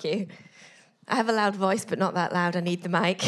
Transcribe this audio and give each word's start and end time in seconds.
Thank 0.00 0.18
you. 0.18 0.26
I 1.08 1.16
have 1.16 1.28
a 1.28 1.32
loud 1.32 1.56
voice, 1.56 1.84
but 1.84 1.98
not 1.98 2.14
that 2.14 2.32
loud. 2.32 2.56
I 2.56 2.60
need 2.60 2.82
the 2.82 2.88
mic. 2.88 3.22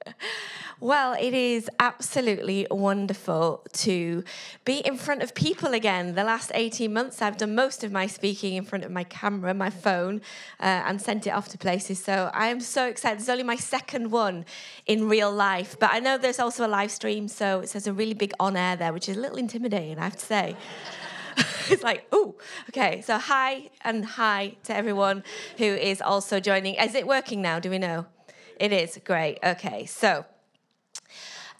well, 0.80 1.12
it 1.12 1.32
is 1.32 1.70
absolutely 1.78 2.66
wonderful 2.72 3.64
to 3.74 4.24
be 4.64 4.78
in 4.78 4.96
front 4.96 5.22
of 5.22 5.36
people 5.36 5.74
again. 5.74 6.16
The 6.16 6.24
last 6.24 6.50
18 6.54 6.92
months, 6.92 7.22
I've 7.22 7.36
done 7.36 7.54
most 7.54 7.84
of 7.84 7.92
my 7.92 8.08
speaking 8.08 8.56
in 8.56 8.64
front 8.64 8.84
of 8.84 8.90
my 8.90 9.04
camera, 9.04 9.54
my 9.54 9.70
phone, 9.70 10.22
uh, 10.58 10.82
and 10.86 11.00
sent 11.00 11.28
it 11.28 11.30
off 11.30 11.48
to 11.50 11.58
places. 11.58 12.02
So 12.02 12.32
I 12.34 12.48
am 12.48 12.58
so 12.58 12.88
excited. 12.88 13.20
It's 13.20 13.28
only 13.28 13.44
my 13.44 13.56
second 13.56 14.10
one 14.10 14.44
in 14.86 15.08
real 15.08 15.30
life, 15.30 15.76
but 15.78 15.90
I 15.92 16.00
know 16.00 16.18
there's 16.18 16.40
also 16.40 16.66
a 16.66 16.68
live 16.68 16.90
stream, 16.90 17.28
so 17.28 17.60
it 17.60 17.68
says 17.68 17.86
a 17.86 17.92
really 17.92 18.14
big 18.14 18.32
on 18.40 18.56
air 18.56 18.74
there, 18.74 18.92
which 18.92 19.08
is 19.08 19.16
a 19.16 19.20
little 19.20 19.38
intimidating, 19.38 20.00
I 20.00 20.04
have 20.04 20.16
to 20.16 20.26
say. 20.26 20.56
it's 21.70 21.82
like, 21.82 22.06
oh, 22.12 22.36
okay. 22.70 23.00
So 23.00 23.18
hi 23.18 23.70
and 23.82 24.04
hi 24.04 24.56
to 24.64 24.74
everyone 24.74 25.22
who 25.58 25.64
is 25.64 26.00
also 26.00 26.40
joining. 26.40 26.74
Is 26.74 26.94
it 26.94 27.06
working 27.06 27.42
now? 27.42 27.58
Do 27.58 27.70
we 27.70 27.78
know? 27.78 28.06
It 28.58 28.72
is 28.72 28.98
great. 29.04 29.38
Okay, 29.42 29.86
so 29.86 30.24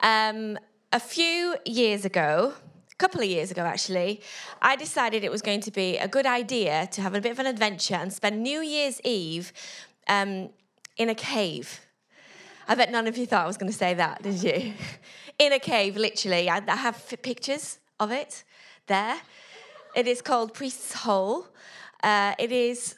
um, 0.00 0.58
a 0.92 1.00
few 1.00 1.56
years 1.64 2.04
ago, 2.04 2.54
a 2.90 2.96
couple 2.96 3.20
of 3.20 3.28
years 3.28 3.50
ago 3.50 3.62
actually, 3.62 4.20
I 4.60 4.74
decided 4.74 5.22
it 5.22 5.30
was 5.30 5.42
going 5.42 5.60
to 5.60 5.70
be 5.70 5.96
a 5.96 6.08
good 6.08 6.26
idea 6.26 6.88
to 6.92 7.02
have 7.02 7.14
a 7.14 7.20
bit 7.20 7.32
of 7.32 7.38
an 7.38 7.46
adventure 7.46 7.94
and 7.94 8.12
spend 8.12 8.42
New 8.42 8.60
Year's 8.60 9.00
Eve 9.04 9.52
um, 10.08 10.50
in 10.96 11.08
a 11.08 11.14
cave. 11.14 11.80
I 12.66 12.74
bet 12.74 12.90
none 12.90 13.06
of 13.06 13.16
you 13.16 13.26
thought 13.26 13.44
I 13.44 13.46
was 13.46 13.56
going 13.56 13.72
to 13.72 13.78
say 13.78 13.94
that, 13.94 14.22
did 14.22 14.42
you? 14.42 14.74
in 15.38 15.52
a 15.52 15.58
cave, 15.58 15.96
literally. 15.96 16.50
I, 16.50 16.62
I 16.66 16.76
have 16.76 17.14
pictures 17.22 17.78
of 18.00 18.10
it 18.10 18.44
there. 18.88 19.16
It 19.98 20.06
is 20.06 20.22
called 20.22 20.54
Priest's 20.54 20.92
Hole. 20.92 21.48
Uh, 22.04 22.32
it 22.38 22.52
is 22.52 22.94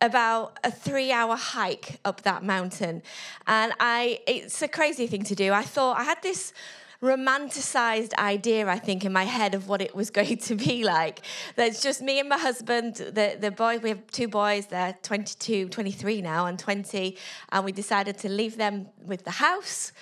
about 0.00 0.58
a 0.64 0.72
three 0.72 1.12
hour 1.12 1.36
hike 1.36 2.00
up 2.04 2.22
that 2.22 2.42
mountain. 2.42 3.04
And 3.46 3.72
I 3.78 4.18
it's 4.26 4.60
a 4.60 4.66
crazy 4.66 5.06
thing 5.06 5.22
to 5.22 5.36
do. 5.36 5.52
I 5.52 5.62
thought 5.62 5.96
I 5.96 6.02
had 6.02 6.20
this 6.24 6.52
romanticized 7.00 8.14
idea, 8.14 8.66
I 8.66 8.80
think, 8.80 9.04
in 9.04 9.12
my 9.12 9.22
head 9.22 9.54
of 9.54 9.68
what 9.68 9.80
it 9.80 9.94
was 9.94 10.10
going 10.18 10.38
to 10.38 10.56
be 10.56 10.82
like. 10.82 11.20
There's 11.54 11.80
just 11.80 12.02
me 12.02 12.18
and 12.18 12.28
my 12.28 12.38
husband, 12.38 12.96
the, 12.96 13.36
the 13.40 13.52
boy, 13.52 13.78
we 13.78 13.90
have 13.90 14.04
two 14.08 14.26
boys, 14.26 14.66
they're 14.66 14.98
22, 15.04 15.68
23 15.68 16.20
now, 16.20 16.46
and 16.46 16.58
20, 16.58 17.16
and 17.52 17.64
we 17.64 17.70
decided 17.70 18.18
to 18.18 18.28
leave 18.28 18.56
them 18.56 18.88
with 19.06 19.22
the 19.22 19.30
house 19.30 19.92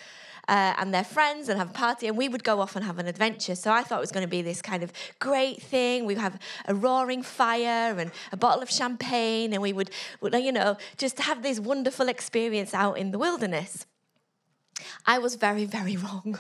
uh, 0.49 0.75
and 0.79 0.93
their 0.93 1.05
friends 1.05 1.49
and 1.49 1.59
have 1.59 1.71
a 1.71 1.75
party, 1.75 2.09
and 2.09 2.17
we 2.17 2.29
would 2.29 2.43
go 2.43 2.61
off 2.61 2.75
and 2.75 2.85
have 2.85 2.99
an 2.99 3.07
adventure. 3.07 3.55
So 3.55 3.71
I 3.71 3.83
thought 3.83 3.99
it 3.99 4.01
was 4.01 4.13
going 4.13 4.25
to 4.25 4.31
be 4.31 4.43
this 4.43 4.63
kind 4.63 4.83
of 4.83 4.93
great 5.19 5.63
thing. 5.63 6.07
We'd 6.07 6.19
have 6.19 6.39
a 6.67 6.75
roaring 6.75 7.23
fire 7.23 7.99
and 7.99 8.11
a 8.33 8.37
bottle 8.37 8.63
of 8.63 8.71
champagne, 8.71 9.53
and 9.53 9.63
we 9.63 9.73
would, 9.73 9.91
you 10.23 10.53
know, 10.53 10.77
just 10.97 11.21
have 11.21 11.43
this 11.43 11.61
wonderful 11.61 12.09
experience 12.09 12.73
out 12.73 12.95
in 12.95 13.11
the 13.11 13.19
wilderness. 13.19 13.87
I 15.07 15.19
was 15.19 15.35
very, 15.35 15.67
very 15.67 15.97
wrong. 15.97 16.39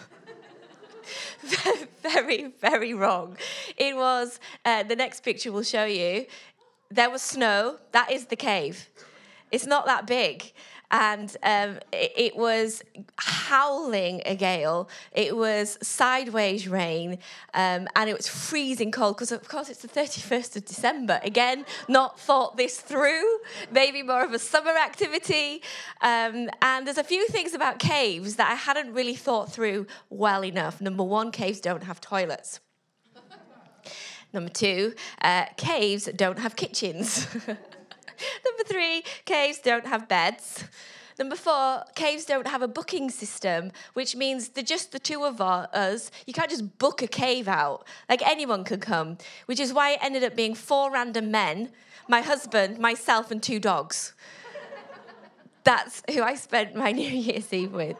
very, 2.02 2.52
very 2.60 2.94
wrong. 2.94 3.36
It 3.76 3.94
was, 3.96 4.40
uh, 4.64 4.82
the 4.84 4.96
next 4.96 5.22
picture 5.22 5.52
will 5.52 5.62
show 5.62 5.84
you, 5.84 6.26
there 6.90 7.10
was 7.10 7.20
snow. 7.20 7.78
That 7.92 8.10
is 8.10 8.26
the 8.26 8.36
cave. 8.36 8.88
It's 9.50 9.66
not 9.66 9.86
that 9.86 10.06
big 10.06 10.52
and 10.90 11.36
um, 11.42 11.78
it, 11.92 12.12
it, 12.16 12.36
was 12.36 12.82
howling 13.16 14.22
a 14.24 14.34
gale. 14.34 14.88
It 15.12 15.36
was 15.36 15.78
sideways 15.82 16.66
rain, 16.66 17.18
um, 17.52 17.88
and 17.94 18.08
it 18.08 18.16
was 18.16 18.26
freezing 18.28 18.90
cold 18.90 19.16
because, 19.16 19.32
of 19.32 19.46
course, 19.48 19.68
it's 19.68 19.82
the 19.82 19.88
31st 19.88 20.56
of 20.56 20.64
December. 20.64 21.20
Again, 21.22 21.66
not 21.88 22.18
thought 22.18 22.56
this 22.56 22.80
through, 22.80 23.38
maybe 23.70 24.02
more 24.02 24.24
of 24.24 24.32
a 24.32 24.38
summer 24.38 24.70
activity. 24.70 25.62
Um, 26.00 26.48
and 26.62 26.86
there's 26.86 26.98
a 26.98 27.04
few 27.04 27.26
things 27.28 27.54
about 27.54 27.78
caves 27.78 28.36
that 28.36 28.50
I 28.50 28.54
hadn't 28.54 28.94
really 28.94 29.14
thought 29.14 29.52
through 29.52 29.86
well 30.08 30.44
enough. 30.44 30.80
Number 30.80 31.04
one, 31.04 31.30
caves 31.30 31.60
don't 31.60 31.82
have 31.82 32.00
toilets. 32.00 32.60
Number 34.32 34.50
two, 34.50 34.94
uh, 35.20 35.46
caves 35.56 36.08
don't 36.16 36.38
have 36.38 36.56
kitchens. 36.56 37.26
Number 38.44 38.64
three, 38.64 39.02
caves 39.24 39.58
don't 39.58 39.86
have 39.86 40.08
beds. 40.08 40.64
Number 41.18 41.34
four, 41.34 41.82
caves 41.96 42.24
don't 42.24 42.46
have 42.46 42.62
a 42.62 42.68
booking 42.68 43.10
system, 43.10 43.72
which 43.94 44.14
means 44.14 44.50
they're 44.50 44.62
just 44.62 44.92
the 44.92 45.00
two 45.00 45.24
of 45.24 45.40
us. 45.40 46.12
You 46.26 46.32
can't 46.32 46.48
just 46.48 46.78
book 46.78 47.02
a 47.02 47.08
cave 47.08 47.48
out. 47.48 47.84
Like 48.08 48.22
anyone 48.22 48.62
can 48.62 48.78
come, 48.78 49.18
which 49.46 49.58
is 49.58 49.72
why 49.72 49.92
it 49.92 49.98
ended 50.00 50.22
up 50.22 50.36
being 50.36 50.54
four 50.54 50.92
random 50.92 51.32
men, 51.32 51.70
my 52.08 52.20
husband, 52.20 52.78
myself, 52.78 53.32
and 53.32 53.42
two 53.42 53.58
dogs. 53.58 54.14
That's 55.64 56.02
who 56.08 56.22
I 56.22 56.36
spent 56.36 56.76
my 56.76 56.92
New 57.00 57.10
Year's 57.10 57.52
Eve 57.52 57.72
with. 57.72 57.96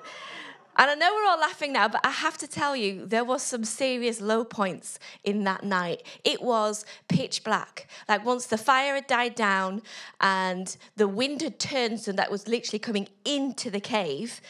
And 0.80 0.88
I 0.88 0.94
know 0.94 1.12
we're 1.12 1.28
all 1.28 1.40
laughing 1.40 1.72
now, 1.72 1.88
but 1.88 2.00
I 2.04 2.10
have 2.10 2.38
to 2.38 2.46
tell 2.46 2.76
you, 2.76 3.04
there 3.04 3.24
was 3.24 3.42
some 3.42 3.64
serious 3.64 4.20
low 4.20 4.44
points 4.44 5.00
in 5.24 5.42
that 5.42 5.64
night. 5.64 6.04
It 6.22 6.40
was 6.40 6.86
pitch 7.08 7.42
black. 7.42 7.88
Like 8.08 8.24
once 8.24 8.46
the 8.46 8.56
fire 8.56 8.94
had 8.94 9.08
died 9.08 9.34
down 9.34 9.82
and 10.20 10.76
the 10.94 11.08
wind 11.08 11.42
had 11.42 11.58
turned, 11.58 11.98
so 11.98 12.12
that 12.12 12.30
was 12.30 12.46
literally 12.46 12.78
coming 12.78 13.08
into 13.24 13.72
the 13.72 13.80
cave. 13.80 14.40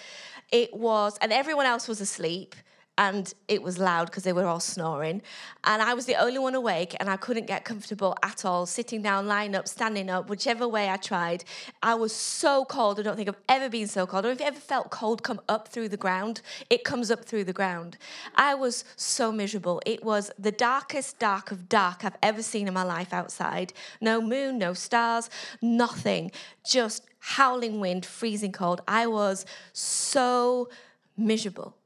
It 0.53 0.75
was, 0.75 1.16
and 1.22 1.33
everyone 1.33 1.65
else 1.65 1.89
was 1.89 1.99
asleep 1.99 2.55
and 2.98 3.32
it 3.47 3.62
was 3.62 3.78
loud 3.78 4.06
because 4.06 4.25
they 4.25 4.32
were 4.32 4.44
all 4.44 4.59
snoring. 4.60 5.22
And 5.62 5.81
I 5.81 5.94
was 5.94 6.04
the 6.04 6.16
only 6.16 6.41
one 6.41 6.56
awake, 6.56 6.97
and 6.98 7.09
I 7.09 7.16
couldn't 7.16 7.47
get 7.47 7.64
comfortable 7.64 8.16
at 8.25 8.44
all, 8.44 8.66
sitting 8.66 9.03
down, 9.03 9.28
lying 9.28 9.54
up, 9.54 9.69
standing 9.69 10.10
up, 10.10 10.28
whichever 10.28 10.66
way 10.66 10.91
I 10.91 10.97
tried. 10.97 11.44
I 11.81 11.94
was 11.94 12.12
so 12.12 12.64
cold. 12.64 12.98
I 12.98 13.03
don't 13.03 13.16
think 13.16 13.28
I've 13.28 13.41
ever 13.48 13.70
been 13.70 13.86
so 13.86 14.04
cold. 14.04 14.26
Or 14.26 14.31
if 14.31 14.41
you 14.41 14.47
ever 14.47 14.59
felt 14.59 14.91
cold 14.91 15.22
come 15.22 15.41
up 15.48 15.69
through 15.69 15.91
the 15.91 15.97
ground, 15.97 16.42
it 16.69 16.82
comes 16.82 17.10
up 17.12 17.25
through 17.25 17.44
the 17.44 17.53
ground. 17.53 17.97
I 18.34 18.56
was 18.56 18.84
so 18.97 19.30
miserable. 19.30 19.80
It 19.86 20.03
was 20.04 20.32
the 20.36 20.53
darkest 20.53 21.20
dark 21.20 21.53
of 21.53 21.69
dark 21.69 22.04
I've 22.04 22.19
ever 22.20 22.42
seen 22.42 22.66
in 22.66 22.75
my 22.75 22.82
life 22.82 23.12
outside. 23.12 23.72
No 24.00 24.20
moon, 24.20 24.59
no 24.59 24.75
stars, 24.75 25.30
nothing. 25.62 26.32
Just 26.65 27.04
howling 27.20 27.78
wind, 27.78 28.04
freezing 28.04 28.53
cold. 28.53 28.80
I 28.88 29.06
was 29.06 29.47
so 29.72 30.69
miserable. 31.16 31.78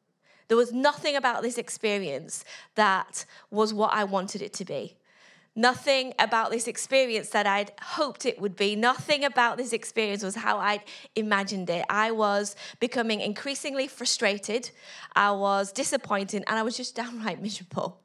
There 0.53 0.57
was 0.59 0.71
nothing 0.71 1.17
about 1.17 1.41
this 1.41 1.57
experience 1.57 2.45
that 2.75 3.25
was 3.51 3.73
what 3.73 3.95
I 3.95 4.05
wanted 4.05 4.43
it 4.43 4.53
to 4.53 4.67
be. 4.67 4.99
Nothing 5.57 6.13
about 6.19 6.51
this 6.51 6.69
experience 6.69 7.31
that 7.31 7.47
I'd 7.47 7.73
hoped 7.81 8.27
it 8.27 8.39
would 8.39 8.55
be. 8.55 8.77
Nothing 8.77 9.25
about 9.25 9.57
this 9.57 9.73
experience 9.73 10.23
was 10.23 10.35
how 10.35 10.59
I'd 10.59 10.83
imagined 11.17 11.71
it. 11.71 11.87
I 11.89 12.11
was 12.11 12.55
becoming 12.81 13.23
increasingly 13.23 13.89
frustrated. 13.89 14.71
I 15.17 15.31
was 15.31 15.73
disappointed 15.73 16.45
and 16.47 16.59
I 16.59 16.63
was 16.63 16.77
just 16.77 16.95
downright 17.03 17.41
miserable. 17.41 18.03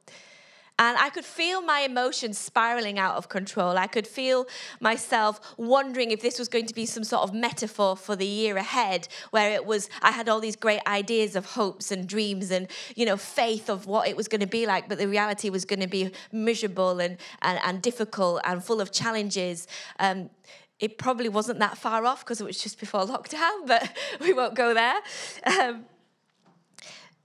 And 0.78 0.96
I 0.96 1.10
could 1.10 1.24
feel 1.24 1.60
my 1.60 1.80
emotions 1.80 2.38
spiraling 2.38 2.98
out 2.98 3.16
of 3.16 3.28
control. 3.28 3.76
I 3.76 3.88
could 3.88 4.06
feel 4.06 4.46
myself 4.80 5.40
wondering 5.56 6.12
if 6.12 6.22
this 6.22 6.38
was 6.38 6.48
going 6.48 6.66
to 6.66 6.74
be 6.74 6.86
some 6.86 7.02
sort 7.02 7.24
of 7.24 7.34
metaphor 7.34 7.96
for 7.96 8.14
the 8.14 8.26
year 8.26 8.56
ahead, 8.56 9.08
where 9.30 9.52
it 9.52 9.66
was, 9.66 9.90
I 10.02 10.12
had 10.12 10.28
all 10.28 10.38
these 10.38 10.54
great 10.54 10.80
ideas 10.86 11.34
of 11.34 11.46
hopes 11.46 11.90
and 11.90 12.06
dreams 12.06 12.52
and, 12.52 12.68
you 12.94 13.04
know, 13.06 13.16
faith 13.16 13.68
of 13.68 13.86
what 13.86 14.08
it 14.08 14.16
was 14.16 14.28
going 14.28 14.40
to 14.40 14.46
be 14.46 14.66
like, 14.66 14.88
but 14.88 14.98
the 14.98 15.08
reality 15.08 15.50
was 15.50 15.64
going 15.64 15.80
to 15.80 15.88
be 15.88 16.12
miserable 16.30 17.00
and, 17.00 17.16
and, 17.42 17.58
and 17.64 17.82
difficult 17.82 18.40
and 18.44 18.62
full 18.62 18.80
of 18.80 18.92
challenges. 18.92 19.66
Um, 19.98 20.30
it 20.78 20.96
probably 20.96 21.28
wasn't 21.28 21.58
that 21.58 21.76
far 21.76 22.04
off 22.06 22.24
because 22.24 22.40
it 22.40 22.44
was 22.44 22.62
just 22.62 22.78
before 22.78 23.00
lockdown, 23.06 23.66
but 23.66 23.90
we 24.20 24.32
won't 24.32 24.54
go 24.54 24.74
there. 24.74 25.00
Um, 25.44 25.86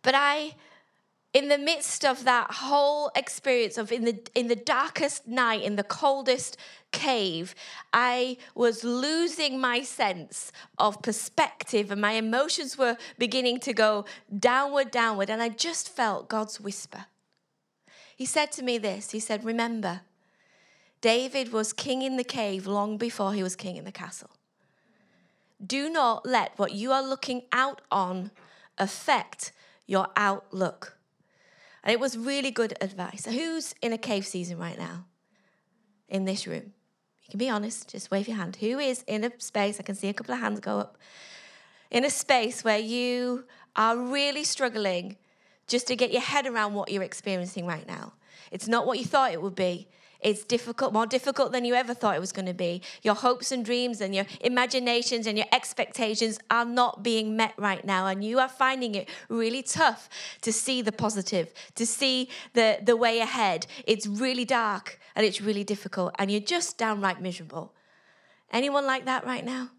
but 0.01 0.15
I 0.15 0.55
in 1.33 1.47
the 1.47 1.57
midst 1.57 2.05
of 2.05 2.23
that 2.25 2.51
whole 2.51 3.11
experience 3.15 3.77
of 3.77 3.91
in 3.91 4.05
the 4.05 4.21
in 4.35 4.47
the 4.47 4.55
darkest 4.55 5.27
night 5.27 5.63
in 5.63 5.75
the 5.75 5.83
coldest 5.83 6.55
cave 6.91 7.55
i 7.91 8.37
was 8.53 8.83
losing 8.83 9.59
my 9.59 9.81
sense 9.81 10.51
of 10.77 11.01
perspective 11.01 11.91
and 11.91 11.99
my 11.99 12.11
emotions 12.11 12.77
were 12.77 12.95
beginning 13.17 13.59
to 13.59 13.73
go 13.73 14.05
downward 14.39 14.91
downward 14.91 15.29
and 15.29 15.41
i 15.41 15.49
just 15.49 15.89
felt 15.89 16.29
god's 16.29 16.59
whisper. 16.59 17.05
He 18.15 18.25
said 18.25 18.51
to 18.53 18.63
me 18.63 18.77
this 18.77 19.11
he 19.11 19.19
said 19.19 19.43
remember 19.43 20.01
david 21.01 21.51
was 21.51 21.73
king 21.73 22.03
in 22.03 22.15
the 22.15 22.23
cave 22.23 22.67
long 22.67 22.97
before 22.97 23.33
he 23.33 23.43
was 23.43 23.55
king 23.55 23.75
in 23.75 23.85
the 23.85 23.91
castle. 23.91 24.29
Do 25.65 25.89
not 25.89 26.25
let 26.25 26.57
what 26.59 26.73
you 26.73 26.91
are 26.91 27.01
looking 27.01 27.43
out 27.51 27.81
on 27.89 28.31
affect 28.77 29.51
your 29.87 30.07
outlook 30.15 30.97
and 31.83 31.91
it 31.91 31.99
was 31.99 32.17
really 32.17 32.51
good 32.51 32.73
advice. 32.81 33.23
So 33.23 33.31
who's 33.31 33.75
in 33.81 33.93
a 33.93 33.97
cave 33.97 34.25
season 34.25 34.57
right 34.57 34.77
now 34.77 35.05
in 36.07 36.25
this 36.25 36.47
room? 36.47 36.73
You 37.23 37.29
can 37.31 37.37
be 37.37 37.49
honest, 37.49 37.89
just 37.89 38.11
wave 38.11 38.27
your 38.27 38.37
hand. 38.37 38.57
Who 38.57 38.79
is 38.79 39.03
in 39.07 39.23
a 39.23 39.31
space? 39.39 39.79
I 39.79 39.83
can 39.83 39.95
see 39.95 40.09
a 40.09 40.13
couple 40.13 40.33
of 40.33 40.39
hands 40.39 40.59
go 40.59 40.79
up. 40.79 40.97
In 41.91 42.05
a 42.05 42.09
space 42.09 42.63
where 42.63 42.79
you 42.79 43.45
are 43.75 43.97
really 43.97 44.43
struggling 44.43 45.17
just 45.67 45.87
to 45.87 45.95
get 45.95 46.11
your 46.11 46.21
head 46.21 46.45
around 46.45 46.73
what 46.73 46.91
you're 46.91 47.03
experiencing 47.03 47.65
right 47.65 47.87
now. 47.87 48.13
It's 48.51 48.67
not 48.67 48.85
what 48.85 48.99
you 48.99 49.05
thought 49.05 49.31
it 49.31 49.41
would 49.41 49.55
be, 49.55 49.87
It's 50.23 50.43
difficult, 50.45 50.93
more 50.93 51.05
difficult 51.05 51.51
than 51.51 51.65
you 51.65 51.73
ever 51.73 51.93
thought 51.93 52.15
it 52.15 52.19
was 52.19 52.31
going 52.31 52.45
to 52.45 52.53
be. 52.53 52.81
Your 53.01 53.13
hopes 53.13 53.51
and 53.51 53.63
dreams 53.63 53.99
and 53.99 54.15
your 54.15 54.25
imaginations 54.41 55.27
and 55.27 55.37
your 55.37 55.47
expectations 55.51 56.39
are 56.49 56.65
not 56.65 57.03
being 57.03 57.35
met 57.35 57.53
right 57.57 57.83
now. 57.83 58.07
And 58.07 58.23
you 58.23 58.39
are 58.39 58.47
finding 58.47 58.95
it 58.95 59.09
really 59.27 59.61
tough 59.61 60.09
to 60.41 60.53
see 60.53 60.81
the 60.81 60.93
positive, 60.93 61.53
to 61.75 61.85
see 61.85 62.29
the, 62.53 62.79
the 62.81 62.95
way 62.95 63.19
ahead. 63.19 63.67
It's 63.85 64.07
really 64.07 64.45
dark 64.45 64.99
and 65.15 65.25
it's 65.25 65.41
really 65.41 65.65
difficult. 65.65 66.15
And 66.17 66.31
you're 66.31 66.39
just 66.39 66.77
downright 66.77 67.21
miserable. 67.21 67.73
Anyone 68.51 68.85
like 68.85 69.05
that 69.05 69.25
right 69.25 69.43
now? 69.43 69.69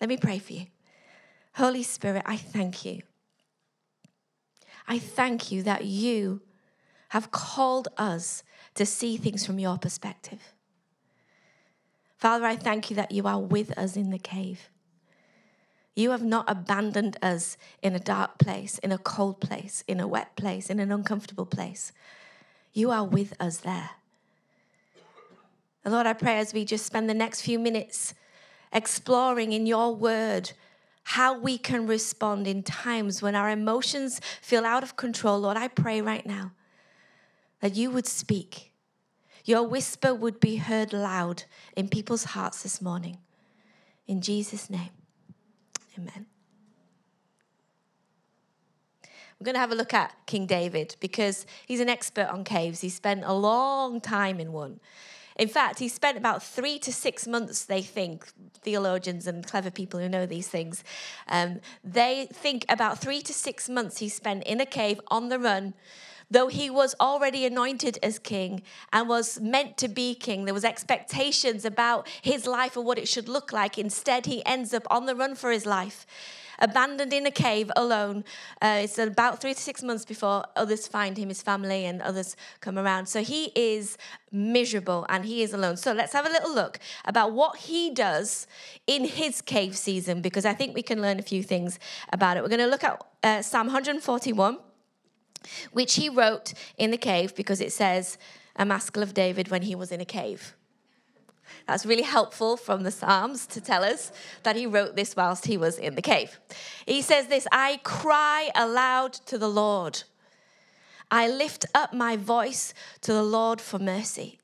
Let 0.00 0.08
me 0.08 0.16
pray 0.16 0.38
for 0.38 0.52
you. 0.52 0.66
Holy 1.54 1.82
Spirit, 1.82 2.22
I 2.26 2.36
thank 2.36 2.84
you. 2.84 3.02
I 4.86 4.98
thank 4.98 5.50
you 5.50 5.62
that 5.64 5.84
you 5.84 6.42
have 7.08 7.30
called 7.30 7.88
us 7.96 8.42
to 8.76 8.86
see 8.86 9.16
things 9.16 9.44
from 9.44 9.58
your 9.58 9.78
perspective. 9.78 10.52
Father, 12.16 12.46
I 12.46 12.56
thank 12.56 12.88
you 12.90 12.96
that 12.96 13.12
you 13.12 13.26
are 13.26 13.40
with 13.40 13.76
us 13.76 13.96
in 13.96 14.10
the 14.10 14.18
cave. 14.18 14.70
You 15.94 16.10
have 16.10 16.22
not 16.22 16.44
abandoned 16.48 17.16
us 17.22 17.56
in 17.82 17.94
a 17.94 17.98
dark 17.98 18.38
place, 18.38 18.78
in 18.78 18.92
a 18.92 18.98
cold 18.98 19.40
place, 19.40 19.82
in 19.88 19.98
a 20.00 20.06
wet 20.06 20.36
place, 20.36 20.68
in 20.70 20.78
an 20.78 20.92
uncomfortable 20.92 21.46
place. 21.46 21.92
You 22.72 22.90
are 22.90 23.04
with 23.04 23.34
us 23.40 23.58
there. 23.58 23.90
And 25.84 25.94
Lord, 25.94 26.06
I 26.06 26.12
pray 26.12 26.38
as 26.38 26.52
we 26.52 26.64
just 26.64 26.84
spend 26.84 27.08
the 27.08 27.14
next 27.14 27.42
few 27.42 27.58
minutes 27.58 28.12
exploring 28.72 29.52
in 29.52 29.66
your 29.66 29.94
word 29.94 30.52
how 31.04 31.38
we 31.38 31.56
can 31.56 31.86
respond 31.86 32.46
in 32.46 32.62
times 32.62 33.22
when 33.22 33.34
our 33.34 33.48
emotions 33.48 34.20
feel 34.42 34.66
out 34.66 34.82
of 34.82 34.96
control, 34.96 35.38
Lord, 35.38 35.56
I 35.56 35.68
pray 35.68 36.00
right 36.02 36.26
now 36.26 36.50
that 37.66 37.74
you 37.74 37.90
would 37.90 38.06
speak. 38.06 38.70
Your 39.44 39.64
whisper 39.64 40.14
would 40.14 40.38
be 40.38 40.54
heard 40.54 40.92
loud 40.92 41.42
in 41.76 41.88
people's 41.88 42.22
hearts 42.22 42.62
this 42.62 42.80
morning. 42.80 43.18
In 44.06 44.20
Jesus' 44.20 44.70
name, 44.70 44.90
amen. 45.98 46.26
We're 49.02 49.46
going 49.46 49.56
to 49.56 49.60
have 49.60 49.72
a 49.72 49.74
look 49.74 49.92
at 49.92 50.14
King 50.26 50.46
David 50.46 50.94
because 51.00 51.44
he's 51.66 51.80
an 51.80 51.88
expert 51.88 52.28
on 52.28 52.44
caves. 52.44 52.82
He 52.82 52.88
spent 52.88 53.24
a 53.24 53.32
long 53.32 54.00
time 54.00 54.38
in 54.38 54.52
one. 54.52 54.78
In 55.36 55.48
fact, 55.48 55.80
he 55.80 55.88
spent 55.88 56.16
about 56.16 56.44
three 56.44 56.78
to 56.78 56.92
six 56.92 57.26
months, 57.26 57.64
they 57.64 57.82
think, 57.82 58.28
theologians 58.62 59.26
and 59.26 59.44
clever 59.44 59.72
people 59.72 59.98
who 59.98 60.08
know 60.08 60.24
these 60.24 60.46
things, 60.46 60.84
um, 61.26 61.58
they 61.82 62.28
think 62.32 62.64
about 62.68 63.00
three 63.00 63.22
to 63.22 63.32
six 63.32 63.68
months 63.68 63.98
he 63.98 64.08
spent 64.08 64.44
in 64.44 64.60
a 64.60 64.66
cave 64.66 65.00
on 65.08 65.30
the 65.30 65.40
run 65.40 65.74
though 66.30 66.48
he 66.48 66.68
was 66.68 66.94
already 67.00 67.46
anointed 67.46 67.98
as 68.02 68.18
king 68.18 68.62
and 68.92 69.08
was 69.08 69.40
meant 69.40 69.76
to 69.76 69.88
be 69.88 70.14
king 70.14 70.44
there 70.44 70.54
was 70.54 70.64
expectations 70.64 71.64
about 71.64 72.08
his 72.22 72.46
life 72.46 72.76
and 72.76 72.84
what 72.84 72.98
it 72.98 73.08
should 73.08 73.28
look 73.28 73.52
like 73.52 73.78
instead 73.78 74.26
he 74.26 74.44
ends 74.44 74.74
up 74.74 74.86
on 74.90 75.06
the 75.06 75.14
run 75.14 75.34
for 75.34 75.50
his 75.50 75.66
life 75.66 76.06
abandoned 76.58 77.12
in 77.12 77.26
a 77.26 77.30
cave 77.30 77.70
alone. 77.76 78.24
Uh, 78.62 78.80
it's 78.82 78.98
about 78.98 79.40
three 79.40 79.54
to 79.54 79.60
six 79.60 79.82
months 79.82 80.04
before 80.04 80.44
others 80.54 80.86
find 80.86 81.16
him, 81.16 81.28
his 81.28 81.42
family, 81.42 81.84
and 81.84 82.00
others 82.02 82.36
come 82.60 82.78
around. 82.78 83.06
So 83.06 83.22
he 83.22 83.52
is 83.54 83.98
miserable 84.32 85.06
and 85.08 85.24
he 85.24 85.42
is 85.42 85.52
alone. 85.52 85.76
So 85.76 85.92
let's 85.92 86.12
have 86.12 86.26
a 86.26 86.30
little 86.30 86.54
look 86.54 86.78
about 87.04 87.32
what 87.32 87.56
he 87.58 87.90
does 87.90 88.46
in 88.86 89.04
his 89.04 89.40
cave 89.40 89.76
season 89.76 90.20
because 90.20 90.44
I 90.44 90.52
think 90.52 90.74
we 90.74 90.82
can 90.82 91.00
learn 91.00 91.18
a 91.18 91.22
few 91.22 91.42
things 91.42 91.78
about 92.12 92.36
it. 92.36 92.42
We're 92.42 92.48
going 92.48 92.60
to 92.60 92.66
look 92.66 92.84
at 92.84 93.04
uh, 93.22 93.42
Psalm 93.42 93.66
141, 93.66 94.58
which 95.72 95.94
he 95.94 96.08
wrote 96.08 96.54
in 96.76 96.90
the 96.90 96.98
cave 96.98 97.34
because 97.34 97.60
it 97.60 97.72
says, 97.72 98.18
a 98.56 98.64
maskil 98.64 99.02
of 99.02 99.14
David 99.14 99.48
when 99.48 99.62
he 99.62 99.74
was 99.74 99.92
in 99.92 100.00
a 100.00 100.04
cave. 100.04 100.54
That's 101.66 101.86
really 101.86 102.02
helpful 102.02 102.56
from 102.56 102.82
the 102.82 102.90
Psalms 102.90 103.46
to 103.48 103.60
tell 103.60 103.84
us 103.84 104.12
that 104.42 104.56
he 104.56 104.66
wrote 104.66 104.96
this 104.96 105.14
whilst 105.16 105.46
he 105.46 105.56
was 105.56 105.78
in 105.78 105.94
the 105.94 106.02
cave. 106.02 106.40
He 106.86 107.02
says 107.02 107.26
this 107.26 107.46
I 107.52 107.80
cry 107.82 108.50
aloud 108.54 109.12
to 109.26 109.38
the 109.38 109.48
Lord. 109.48 110.02
I 111.10 111.28
lift 111.28 111.66
up 111.74 111.92
my 111.92 112.16
voice 112.16 112.74
to 113.02 113.12
the 113.12 113.22
Lord 113.22 113.60
for 113.60 113.78
mercy. 113.78 114.40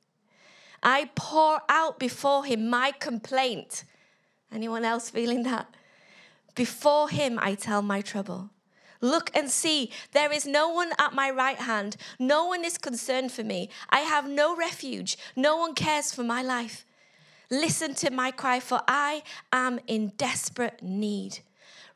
I 0.83 1.11
pour 1.15 1.63
out 1.69 1.99
before 1.99 2.45
him 2.45 2.69
my 2.69 2.93
complaint. 2.93 3.85
Anyone 4.53 4.85
else 4.85 5.11
feeling 5.11 5.43
that? 5.45 5.75
Before 6.55 7.09
him 7.09 7.39
I 7.41 7.55
tell 7.55 7.83
my 7.83 8.01
trouble. 8.01 8.51
Look 9.03 9.31
and 9.35 9.51
see, 9.51 9.91
there 10.13 10.33
is 10.33 10.47
no 10.47 10.69
one 10.69 10.93
at 10.97 11.13
my 11.13 11.29
right 11.29 11.59
hand. 11.59 11.97
No 12.21 12.47
one 12.47 12.65
is 12.65 12.79
concerned 12.79 13.33
for 13.33 13.43
me. 13.43 13.69
I 13.91 14.01
have 14.01 14.29
no 14.29 14.57
refuge. 14.57 15.19
No 15.35 15.57
one 15.57 15.75
cares 15.75 16.15
for 16.15 16.23
my 16.23 16.41
life. 16.41 16.87
Listen 17.51 17.95
to 17.97 18.11
my 18.11 18.31
cry, 18.31 18.61
for 18.61 18.81
I 18.87 19.25
am 19.53 19.81
in 19.89 20.13
desperate 20.17 20.83
need. 20.83 21.41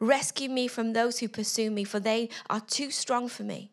Rescue 0.00 0.50
me 0.50 0.66
from 0.66 0.92
those 0.92 1.20
who 1.20 1.28
pursue 1.28 1.70
me, 1.70 1.84
for 1.84 2.00
they 2.00 2.28
are 2.50 2.60
too 2.60 2.90
strong 2.90 3.28
for 3.28 3.44
me. 3.44 3.70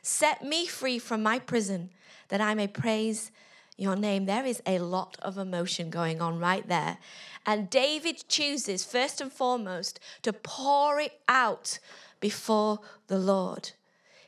Set 0.00 0.44
me 0.44 0.66
free 0.66 1.00
from 1.00 1.22
my 1.24 1.40
prison, 1.40 1.90
that 2.28 2.40
I 2.40 2.54
may 2.54 2.68
praise 2.68 3.32
your 3.76 3.96
name. 3.96 4.26
There 4.26 4.46
is 4.46 4.62
a 4.64 4.78
lot 4.78 5.18
of 5.20 5.36
emotion 5.36 5.90
going 5.90 6.22
on 6.22 6.38
right 6.38 6.66
there. 6.66 6.98
And 7.44 7.68
David 7.68 8.24
chooses, 8.28 8.84
first 8.84 9.20
and 9.20 9.32
foremost, 9.32 10.00
to 10.22 10.32
pour 10.32 11.00
it 11.00 11.20
out 11.28 11.80
before 12.20 12.80
the 13.06 13.18
Lord. 13.18 13.72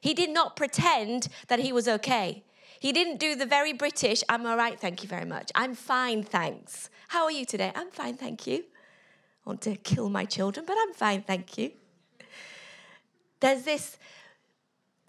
He 0.01 0.15
did 0.15 0.31
not 0.31 0.57
pretend 0.57 1.29
that 1.49 1.59
he 1.59 1.73
was 1.73 1.89
okay. 1.89 2.45
He 2.81 2.93
didn't 2.93 3.19
do 3.19 3.35
the 3.35 3.47
very 3.47 3.73
British, 3.73 4.23
I'm 4.29 4.47
all 4.47 4.57
right, 4.57 4.79
thank 4.79 5.03
you 5.03 5.09
very 5.09 5.25
much. 5.25 5.51
I'm 5.55 5.75
fine, 5.75 6.23
thanks. 6.23 6.91
How 7.09 7.25
are 7.25 7.33
you 7.33 7.45
today? 7.45 7.73
I'm 7.75 7.91
fine, 7.91 8.17
thank 8.17 8.47
you. 8.47 8.59
I 8.59 9.51
want 9.51 9.63
to 9.63 9.77
kill 9.77 10.09
my 10.09 10.25
children, 10.25 10.65
but 10.67 10.77
I'm 10.81 10.93
fine, 10.93 11.23
thank 11.23 11.59
you. 11.59 11.73
There's 13.41 13.63
this 13.63 13.97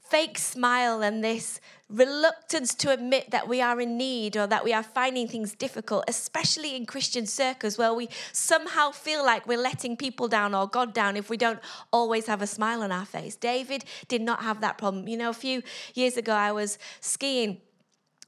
fake 0.09 0.37
smile 0.37 1.01
and 1.01 1.23
this 1.23 1.59
reluctance 1.89 2.75
to 2.75 2.91
admit 2.91 3.31
that 3.31 3.47
we 3.47 3.61
are 3.61 3.81
in 3.81 3.97
need 3.97 4.37
or 4.37 4.45
that 4.45 4.63
we 4.63 4.71
are 4.73 4.83
finding 4.83 5.27
things 5.27 5.53
difficult, 5.53 6.03
especially 6.07 6.75
in 6.75 6.85
Christian 6.85 7.25
circles 7.25 7.77
where 7.77 7.93
we 7.93 8.09
somehow 8.31 8.91
feel 8.91 9.25
like 9.25 9.47
we're 9.47 9.57
letting 9.57 9.97
people 9.97 10.27
down 10.27 10.53
or 10.53 10.67
God 10.67 10.93
down 10.93 11.17
if 11.17 11.29
we 11.29 11.37
don't 11.37 11.59
always 11.91 12.27
have 12.27 12.41
a 12.41 12.47
smile 12.47 12.83
on 12.83 12.91
our 12.91 13.05
face. 13.05 13.35
David 13.35 13.85
did 14.07 14.21
not 14.21 14.43
have 14.43 14.61
that 14.61 14.77
problem. 14.77 15.07
You 15.07 15.17
know, 15.17 15.29
a 15.29 15.33
few 15.33 15.63
years 15.95 16.15
ago, 16.15 16.33
I 16.33 16.51
was 16.51 16.77
skiing 17.01 17.61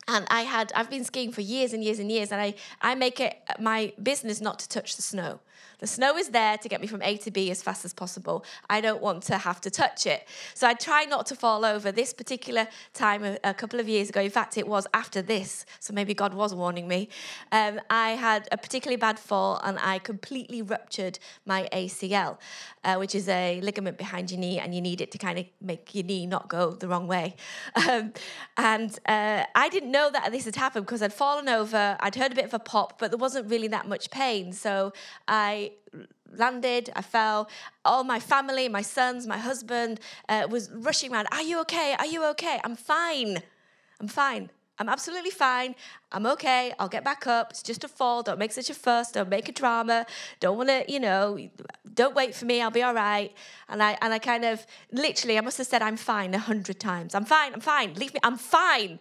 and 0.07 0.25
I 0.29 0.41
had 0.41 0.71
I've 0.75 0.89
been 0.89 1.03
skiing 1.03 1.31
for 1.31 1.41
years 1.41 1.73
and 1.73 1.83
years 1.83 1.99
and 1.99 2.11
years, 2.11 2.31
and 2.31 2.41
I 2.41 2.55
I 2.81 2.95
make 2.95 3.19
it 3.19 3.37
my 3.59 3.93
business 4.01 4.41
not 4.41 4.59
to 4.59 4.69
touch 4.69 4.95
the 4.95 5.01
snow. 5.01 5.39
The 5.81 5.87
snow 5.87 6.15
is 6.15 6.29
there 6.29 6.59
to 6.59 6.69
get 6.69 6.79
me 6.79 6.85
from 6.85 7.01
A 7.01 7.17
to 7.17 7.31
B 7.31 7.49
as 7.49 7.63
fast 7.63 7.83
as 7.85 7.91
possible. 7.91 8.45
I 8.69 8.81
don't 8.81 9.01
want 9.01 9.23
to 9.23 9.39
have 9.39 9.59
to 9.61 9.71
touch 9.71 10.05
it. 10.05 10.27
So 10.53 10.67
I 10.67 10.75
try 10.75 11.05
not 11.05 11.25
to 11.27 11.35
fall 11.35 11.65
over. 11.65 11.91
This 11.91 12.13
particular 12.13 12.67
time, 12.93 13.23
a, 13.23 13.39
a 13.43 13.53
couple 13.55 13.79
of 13.79 13.89
years 13.89 14.09
ago, 14.09 14.21
in 14.21 14.29
fact, 14.29 14.59
it 14.59 14.67
was 14.67 14.85
after 14.93 15.23
this, 15.23 15.65
so 15.79 15.91
maybe 15.91 16.13
God 16.13 16.35
was 16.35 16.53
warning 16.53 16.87
me. 16.87 17.09
Um, 17.51 17.81
I 17.89 18.11
had 18.11 18.47
a 18.51 18.57
particularly 18.57 18.97
bad 18.97 19.17
fall 19.17 19.59
and 19.63 19.79
I 19.79 19.97
completely 19.97 20.61
ruptured 20.61 21.17
my 21.47 21.67
ACL, 21.73 22.37
uh, 22.83 22.97
which 22.97 23.15
is 23.15 23.27
a 23.27 23.59
ligament 23.61 23.97
behind 23.97 24.29
your 24.29 24.39
knee, 24.39 24.59
and 24.59 24.75
you 24.75 24.81
need 24.81 25.01
it 25.01 25.09
to 25.11 25.17
kind 25.17 25.39
of 25.39 25.45
make 25.59 25.95
your 25.95 26.03
knee 26.03 26.27
not 26.27 26.47
go 26.47 26.71
the 26.71 26.87
wrong 26.87 27.07
way. 27.07 27.35
Um, 27.91 28.13
and 28.57 28.97
uh, 29.07 29.43
I 29.55 29.67
didn't 29.69 29.90
know 29.91 30.09
that 30.11 30.31
this 30.31 30.45
had 30.45 30.55
happened 30.55 30.85
because 30.85 31.01
I'd 31.01 31.13
fallen 31.13 31.49
over, 31.49 31.97
I'd 31.99 32.15
heard 32.15 32.31
a 32.31 32.35
bit 32.35 32.45
of 32.45 32.53
a 32.53 32.59
pop, 32.59 32.99
but 32.99 33.11
there 33.11 33.17
wasn't 33.17 33.49
really 33.49 33.67
that 33.69 33.87
much 33.87 34.09
pain. 34.09 34.53
So 34.53 34.93
I 35.27 35.73
landed, 36.35 36.91
I 36.95 37.01
fell. 37.01 37.49
All 37.83 38.03
my 38.03 38.19
family, 38.19 38.69
my 38.69 38.81
sons, 38.81 39.27
my 39.27 39.37
husband 39.37 39.99
uh, 40.29 40.47
was 40.49 40.71
rushing 40.71 41.13
around. 41.13 41.27
Are 41.31 41.43
you 41.43 41.59
okay? 41.61 41.95
Are 41.99 42.05
you 42.05 42.23
okay? 42.31 42.59
I'm 42.63 42.75
fine. 42.75 43.43
I'm 43.99 44.07
fine. 44.07 44.49
I'm 44.81 44.89
absolutely 44.89 45.29
fine. 45.29 45.75
I'm 46.11 46.25
okay. 46.25 46.73
I'll 46.79 46.89
get 46.89 47.03
back 47.03 47.27
up. 47.27 47.51
It's 47.51 47.63
just 47.63 47.83
a 47.83 47.87
fall. 47.87 48.23
Don't 48.23 48.39
make 48.39 48.51
such 48.51 48.69
a 48.69 48.73
fuss. 48.73 49.11
Don't 49.11 49.29
make 49.29 49.47
a 49.47 49.51
drama. 49.51 50.05
Don't 50.39 50.57
want 50.57 50.69
to, 50.69 50.83
you 50.91 50.99
know, 50.99 51.37
don't 51.93 52.15
wait 52.15 52.33
for 52.35 52.45
me. 52.45 52.61
I'll 52.61 52.71
be 52.71 52.83
all 52.83 52.93
right. 52.93 53.31
And 53.69 53.81
I 53.81 53.97
and 54.01 54.11
I 54.11 54.19
kind 54.19 54.43
of 54.43 54.65
literally, 54.91 55.37
I 55.37 55.41
must 55.41 55.57
have 55.59 55.67
said 55.67 55.81
I'm 55.81 55.97
fine 55.97 56.33
a 56.33 56.39
hundred 56.39 56.79
times. 56.79 57.13
I'm 57.15 57.25
fine. 57.25 57.53
I'm 57.53 57.61
fine. 57.61 57.93
Leave 57.93 58.13
me. 58.13 58.19
I'm 58.23 58.37
fine. 58.37 58.99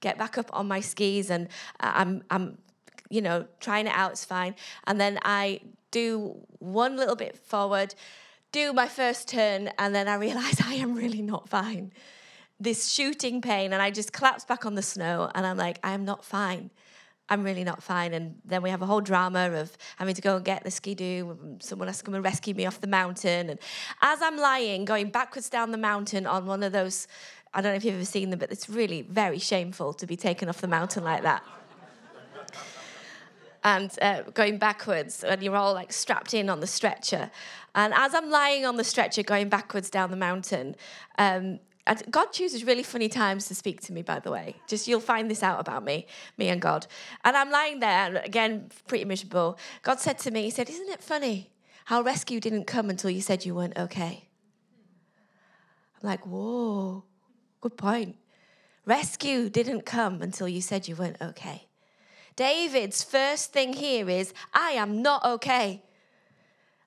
Get 0.00 0.18
back 0.18 0.36
up 0.36 0.50
on 0.52 0.68
my 0.68 0.80
skis 0.80 1.30
and 1.30 1.48
uh, 1.80 1.92
I'm 1.94 2.22
I'm 2.30 2.58
you 3.12 3.20
know, 3.20 3.44
trying 3.60 3.86
it 3.86 3.92
out, 3.94 4.12
it's 4.12 4.24
fine. 4.24 4.54
And 4.86 4.98
then 4.98 5.18
I 5.22 5.60
do 5.90 6.34
one 6.60 6.96
little 6.96 7.14
bit 7.14 7.36
forward, 7.36 7.94
do 8.52 8.72
my 8.72 8.88
first 8.88 9.28
turn, 9.28 9.70
and 9.78 9.94
then 9.94 10.08
I 10.08 10.14
realize 10.14 10.60
I 10.64 10.74
am 10.74 10.94
really 10.94 11.20
not 11.20 11.48
fine. 11.48 11.92
This 12.62 12.92
shooting 12.92 13.40
pain, 13.40 13.72
and 13.72 13.82
I 13.82 13.90
just 13.90 14.12
collapse 14.12 14.44
back 14.44 14.64
on 14.64 14.76
the 14.76 14.82
snow, 14.82 15.28
and 15.34 15.44
I'm 15.44 15.56
like, 15.56 15.80
I 15.82 15.94
am 15.94 16.04
not 16.04 16.24
fine. 16.24 16.70
I'm 17.28 17.42
really 17.42 17.64
not 17.64 17.82
fine. 17.82 18.14
And 18.14 18.36
then 18.44 18.62
we 18.62 18.70
have 18.70 18.82
a 18.82 18.86
whole 18.86 19.00
drama 19.00 19.50
of 19.50 19.76
having 19.96 20.14
to 20.14 20.22
go 20.22 20.36
and 20.36 20.44
get 20.44 20.62
the 20.62 20.70
skidoo. 20.70 21.34
Someone 21.58 21.88
has 21.88 21.98
to 21.98 22.04
come 22.04 22.14
and 22.14 22.22
rescue 22.22 22.54
me 22.54 22.64
off 22.66 22.80
the 22.80 22.86
mountain. 22.86 23.50
And 23.50 23.58
as 24.00 24.22
I'm 24.22 24.36
lying, 24.36 24.84
going 24.84 25.10
backwards 25.10 25.48
down 25.48 25.72
the 25.72 25.78
mountain 25.78 26.24
on 26.24 26.46
one 26.46 26.62
of 26.62 26.70
those, 26.72 27.08
I 27.52 27.62
don't 27.62 27.72
know 27.72 27.76
if 27.76 27.84
you've 27.84 27.96
ever 27.96 28.04
seen 28.04 28.30
them, 28.30 28.38
but 28.38 28.52
it's 28.52 28.68
really 28.68 29.02
very 29.02 29.40
shameful 29.40 29.92
to 29.94 30.06
be 30.06 30.16
taken 30.16 30.48
off 30.48 30.60
the 30.60 30.68
mountain 30.68 31.02
like 31.02 31.24
that. 31.24 31.42
and 33.64 33.90
uh, 34.00 34.22
going 34.34 34.58
backwards, 34.58 35.24
and 35.24 35.42
you're 35.42 35.56
all 35.56 35.74
like 35.74 35.92
strapped 35.92 36.32
in 36.32 36.48
on 36.48 36.60
the 36.60 36.68
stretcher. 36.68 37.32
And 37.74 37.92
as 37.94 38.14
I'm 38.14 38.30
lying 38.30 38.66
on 38.66 38.76
the 38.76 38.84
stretcher 38.84 39.24
going 39.24 39.48
backwards 39.48 39.90
down 39.90 40.12
the 40.12 40.16
mountain, 40.16 40.76
um, 41.18 41.60
God 42.10 42.32
chooses 42.32 42.64
really 42.64 42.84
funny 42.84 43.08
times 43.08 43.48
to 43.48 43.54
speak 43.54 43.80
to 43.82 43.92
me, 43.92 44.02
by 44.02 44.20
the 44.20 44.30
way. 44.30 44.56
Just 44.68 44.86
you'll 44.86 45.00
find 45.00 45.28
this 45.30 45.42
out 45.42 45.58
about 45.58 45.84
me, 45.84 46.06
me 46.38 46.48
and 46.48 46.62
God. 46.62 46.86
And 47.24 47.36
I'm 47.36 47.50
lying 47.50 47.80
there, 47.80 48.22
again, 48.24 48.70
pretty 48.86 49.04
miserable. 49.04 49.58
God 49.82 49.98
said 49.98 50.18
to 50.20 50.30
me, 50.30 50.42
He 50.42 50.50
said, 50.50 50.70
Isn't 50.70 50.88
it 50.90 51.02
funny 51.02 51.50
how 51.86 52.02
rescue 52.02 52.38
didn't 52.38 52.66
come 52.66 52.88
until 52.88 53.10
you 53.10 53.20
said 53.20 53.44
you 53.44 53.54
weren't 53.54 53.76
okay? 53.76 54.28
I'm 56.00 56.08
like, 56.08 56.24
Whoa, 56.24 57.04
good 57.60 57.76
point. 57.76 58.16
Rescue 58.86 59.48
didn't 59.48 59.82
come 59.84 60.22
until 60.22 60.48
you 60.48 60.60
said 60.60 60.86
you 60.86 60.94
weren't 60.94 61.20
okay. 61.20 61.66
David's 62.36 63.02
first 63.02 63.52
thing 63.52 63.72
here 63.72 64.08
is, 64.08 64.32
I 64.54 64.70
am 64.72 65.02
not 65.02 65.24
okay. 65.24 65.82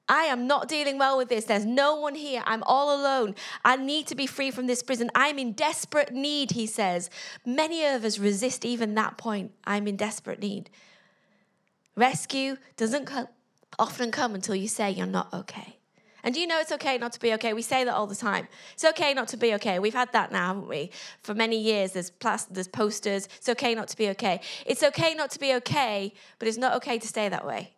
I 0.08 0.26
am 0.26 0.46
not 0.46 0.68
dealing 0.68 0.98
well 0.98 1.18
with 1.18 1.30
this. 1.30 1.46
There's 1.46 1.66
no 1.66 1.96
one 1.96 2.16
here. 2.16 2.44
I'm 2.46 2.64
all 2.64 2.96
alone. 2.96 3.36
I 3.64 3.76
need 3.76 4.08
to 4.08 4.16
be 4.16 4.28
free 4.28 4.52
from 4.52 4.68
this 4.68 4.84
prison. 4.84 5.10
I'm 5.16 5.40
in 5.40 5.54
desperate 5.54 6.14
need, 6.14 6.52
he 6.52 6.68
says. 6.68 7.10
Many 7.46 7.86
of 7.86 8.06
us 8.06 8.20
resist 8.20 8.66
even 8.66 8.94
that 8.96 9.18
point. 9.18 9.52
I'm 9.64 9.88
in 9.88 9.96
desperate 9.96 10.40
need. 10.40 10.70
Rescue 11.96 12.58
doesn't 12.78 13.06
come, 13.06 13.28
often 13.80 14.12
come 14.12 14.36
until 14.36 14.56
you 14.56 14.68
say 14.68 14.92
you're 14.92 15.08
not 15.08 15.34
okay. 15.34 15.78
And 16.24 16.34
do 16.34 16.42
you 16.42 16.48
know 16.48 16.60
it's 16.60 16.72
okay 16.72 16.98
not 16.98 17.14
to 17.14 17.20
be 17.20 17.34
okay? 17.36 17.54
We 17.54 17.62
say 17.62 17.84
that 17.84 17.94
all 17.94 18.08
the 18.08 18.16
time. 18.16 18.48
It's 18.74 18.84
okay 18.84 19.14
not 19.14 19.28
to 19.30 19.38
be 19.38 19.54
okay. 19.56 19.78
We've 19.78 19.94
had 19.94 20.12
that 20.14 20.32
now, 20.32 20.48
haven't 20.48 20.68
we? 20.68 20.90
For 21.22 21.36
many 21.36 21.60
years, 21.60 21.92
there's, 21.92 22.10
plas- 22.10 22.46
there's 22.46 22.68
posters. 22.68 23.30
It's 23.38 23.50
okay 23.50 23.76
not 23.76 23.88
to 23.90 23.98
be 23.98 24.10
okay. 24.10 24.42
It's 24.66 24.82
okay 24.82 25.14
not 25.14 25.30
to 25.32 25.40
be 25.40 25.54
okay, 25.54 26.14
but 26.40 26.48
it's 26.48 26.58
not 26.58 26.74
okay 26.78 26.98
to 26.98 27.08
stay 27.08 27.30
that 27.30 27.46
way. 27.46 27.75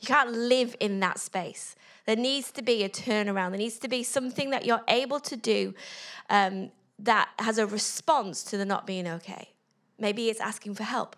You 0.00 0.06
can't 0.06 0.32
live 0.32 0.76
in 0.80 1.00
that 1.00 1.18
space. 1.18 1.74
There 2.06 2.16
needs 2.16 2.52
to 2.52 2.62
be 2.62 2.84
a 2.84 2.88
turnaround. 2.88 3.50
There 3.50 3.58
needs 3.58 3.78
to 3.80 3.88
be 3.88 4.02
something 4.02 4.50
that 4.50 4.64
you're 4.64 4.82
able 4.88 5.20
to 5.20 5.36
do 5.36 5.74
um, 6.30 6.70
that 6.98 7.28
has 7.38 7.58
a 7.58 7.66
response 7.66 8.42
to 8.44 8.56
the 8.56 8.64
not 8.64 8.86
being 8.86 9.08
okay. 9.08 9.50
Maybe 9.98 10.28
it's 10.28 10.40
asking 10.40 10.74
for 10.74 10.84
help. 10.84 11.16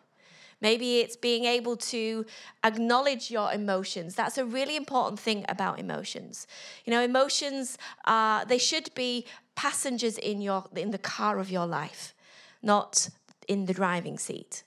Maybe 0.61 0.99
it's 0.99 1.17
being 1.17 1.45
able 1.45 1.77
to 1.77 2.27
acknowledge 2.65 3.31
your 3.31 3.53
emotions. 3.53 4.15
That's 4.15 4.39
a 4.39 4.45
really 4.45 4.75
important 4.75 5.21
thing 5.21 5.45
about 5.49 5.79
emotions. 5.79 6.49
You 6.85 6.91
know, 6.93 7.03
emotions 7.03 7.79
are 8.07 8.45
they 8.45 8.59
should 8.59 8.93
be 8.95 9.25
passengers 9.55 10.19
in 10.19 10.41
your 10.41 10.65
in 10.75 10.91
the 10.91 10.99
car 10.99 11.39
of 11.39 11.49
your 11.51 11.67
life, 11.67 12.13
not 12.61 13.09
in 13.47 13.67
the 13.67 13.75
driving 13.75 14.19
seat 14.19 14.65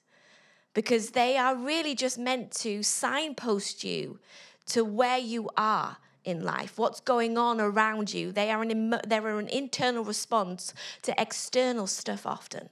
because 0.74 1.12
they 1.12 1.38
are 1.38 1.56
really 1.56 1.96
just 1.96 2.18
meant 2.18 2.52
to 2.52 2.84
signpost 2.84 3.84
you 3.84 4.20
to 4.68 4.84
where 4.86 5.18
you 5.18 5.50
are 5.58 5.98
in 6.24 6.44
life, 6.44 6.78
what's 6.78 7.00
going 7.00 7.38
on 7.38 7.60
around 7.60 8.14
you. 8.14 8.32
They 8.32 8.52
are 8.52 8.62
an, 8.62 8.96
they 9.08 9.18
are 9.18 9.40
an 9.40 9.48
internal 9.48 10.04
response 10.04 10.74
to 11.02 11.20
external 11.20 11.88
stuff 11.88 12.26
often. 12.26 12.70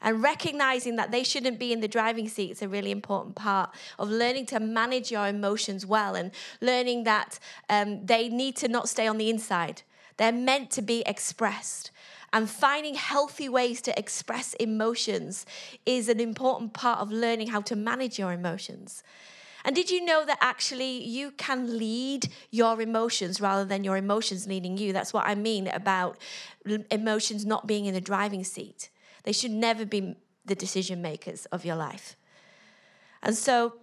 And 0.00 0.22
recognizing 0.22 0.96
that 0.96 1.10
they 1.10 1.24
shouldn't 1.24 1.58
be 1.58 1.72
in 1.72 1.80
the 1.80 1.88
driving 1.88 2.28
seat 2.28 2.50
is 2.50 2.62
a 2.62 2.68
really 2.68 2.90
important 2.90 3.36
part 3.36 3.70
of 3.98 4.10
learning 4.10 4.46
to 4.46 4.60
manage 4.60 5.10
your 5.10 5.26
emotions 5.26 5.86
well 5.86 6.14
and 6.14 6.30
learning 6.60 7.04
that 7.04 7.38
um, 7.70 8.04
they 8.04 8.28
need 8.28 8.54
to 8.56 8.68
not 8.68 8.88
stay 8.88 9.06
on 9.06 9.16
the 9.16 9.30
inside. 9.30 9.82
They're 10.18 10.30
meant 10.30 10.70
to 10.72 10.82
be 10.82 11.02
expressed. 11.06 11.90
And 12.34 12.50
finding 12.50 12.96
healthy 12.96 13.48
ways 13.48 13.80
to 13.82 13.96
express 13.96 14.54
emotions 14.54 15.46
is 15.86 16.08
an 16.08 16.18
important 16.18 16.72
part 16.72 16.98
of 16.98 17.12
learning 17.12 17.46
how 17.46 17.60
to 17.60 17.76
manage 17.76 18.18
your 18.18 18.32
emotions. 18.32 19.04
And 19.64 19.76
did 19.76 19.88
you 19.88 20.04
know 20.04 20.24
that 20.26 20.38
actually 20.40 21.04
you 21.04 21.30
can 21.30 21.78
lead 21.78 22.28
your 22.50 22.82
emotions 22.82 23.40
rather 23.40 23.64
than 23.64 23.84
your 23.84 23.96
emotions 23.96 24.48
leading 24.48 24.76
you? 24.76 24.92
That's 24.92 25.12
what 25.12 25.28
I 25.28 25.36
mean 25.36 25.68
about 25.68 26.18
emotions 26.90 27.46
not 27.46 27.68
being 27.68 27.86
in 27.86 27.94
the 27.94 28.00
driving 28.00 28.42
seat. 28.42 28.90
They 29.22 29.32
should 29.32 29.52
never 29.52 29.86
be 29.86 30.16
the 30.44 30.56
decision 30.56 31.00
makers 31.00 31.46
of 31.46 31.64
your 31.64 31.76
life. 31.76 32.16
And 33.22 33.36
so 33.36 33.74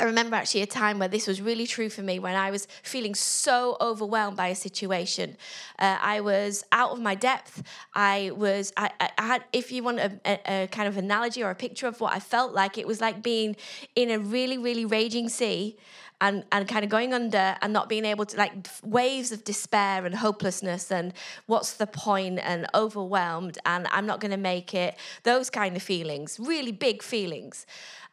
I 0.00 0.04
remember 0.04 0.34
actually 0.34 0.62
a 0.62 0.66
time 0.66 0.98
where 0.98 1.08
this 1.08 1.26
was 1.26 1.42
really 1.42 1.66
true 1.66 1.90
for 1.90 2.00
me 2.00 2.18
when 2.18 2.34
I 2.34 2.50
was 2.50 2.66
feeling 2.82 3.14
so 3.14 3.76
overwhelmed 3.82 4.34
by 4.34 4.48
a 4.48 4.54
situation. 4.54 5.36
Uh, 5.78 5.98
I 6.00 6.20
was 6.20 6.64
out 6.72 6.92
of 6.92 7.00
my 7.00 7.14
depth. 7.14 7.62
I 7.94 8.30
was, 8.34 8.72
I, 8.78 8.90
I 9.18 9.26
had, 9.26 9.44
if 9.52 9.70
you 9.70 9.82
want 9.82 9.98
a, 9.98 10.18
a, 10.24 10.62
a, 10.62 10.66
kind 10.68 10.88
of 10.88 10.96
analogy 10.96 11.42
or 11.42 11.50
a 11.50 11.54
picture 11.54 11.86
of 11.86 12.00
what 12.00 12.14
I 12.14 12.18
felt 12.18 12.54
like, 12.54 12.78
it 12.78 12.86
was 12.86 13.02
like 13.02 13.22
being 13.22 13.56
in 13.94 14.10
a 14.10 14.18
really, 14.18 14.56
really 14.56 14.86
raging 14.86 15.28
sea 15.28 15.76
and, 16.22 16.44
and 16.50 16.66
kind 16.66 16.82
of 16.82 16.90
going 16.90 17.12
under 17.12 17.56
and 17.60 17.72
not 17.72 17.90
being 17.90 18.06
able 18.06 18.24
to, 18.24 18.36
like 18.38 18.52
waves 18.82 19.32
of 19.32 19.44
despair 19.44 20.06
and 20.06 20.14
hopelessness 20.14 20.90
and 20.90 21.12
what's 21.44 21.74
the 21.74 21.86
point 21.86 22.38
and 22.42 22.66
overwhelmed 22.74 23.58
and 23.66 23.86
I'm 23.90 24.06
not 24.06 24.20
going 24.20 24.30
to 24.30 24.38
make 24.38 24.72
it, 24.72 24.96
those 25.24 25.50
kind 25.50 25.76
of 25.76 25.82
feelings, 25.82 26.38
really 26.40 26.72
big 26.72 27.02
feelings 27.02 27.66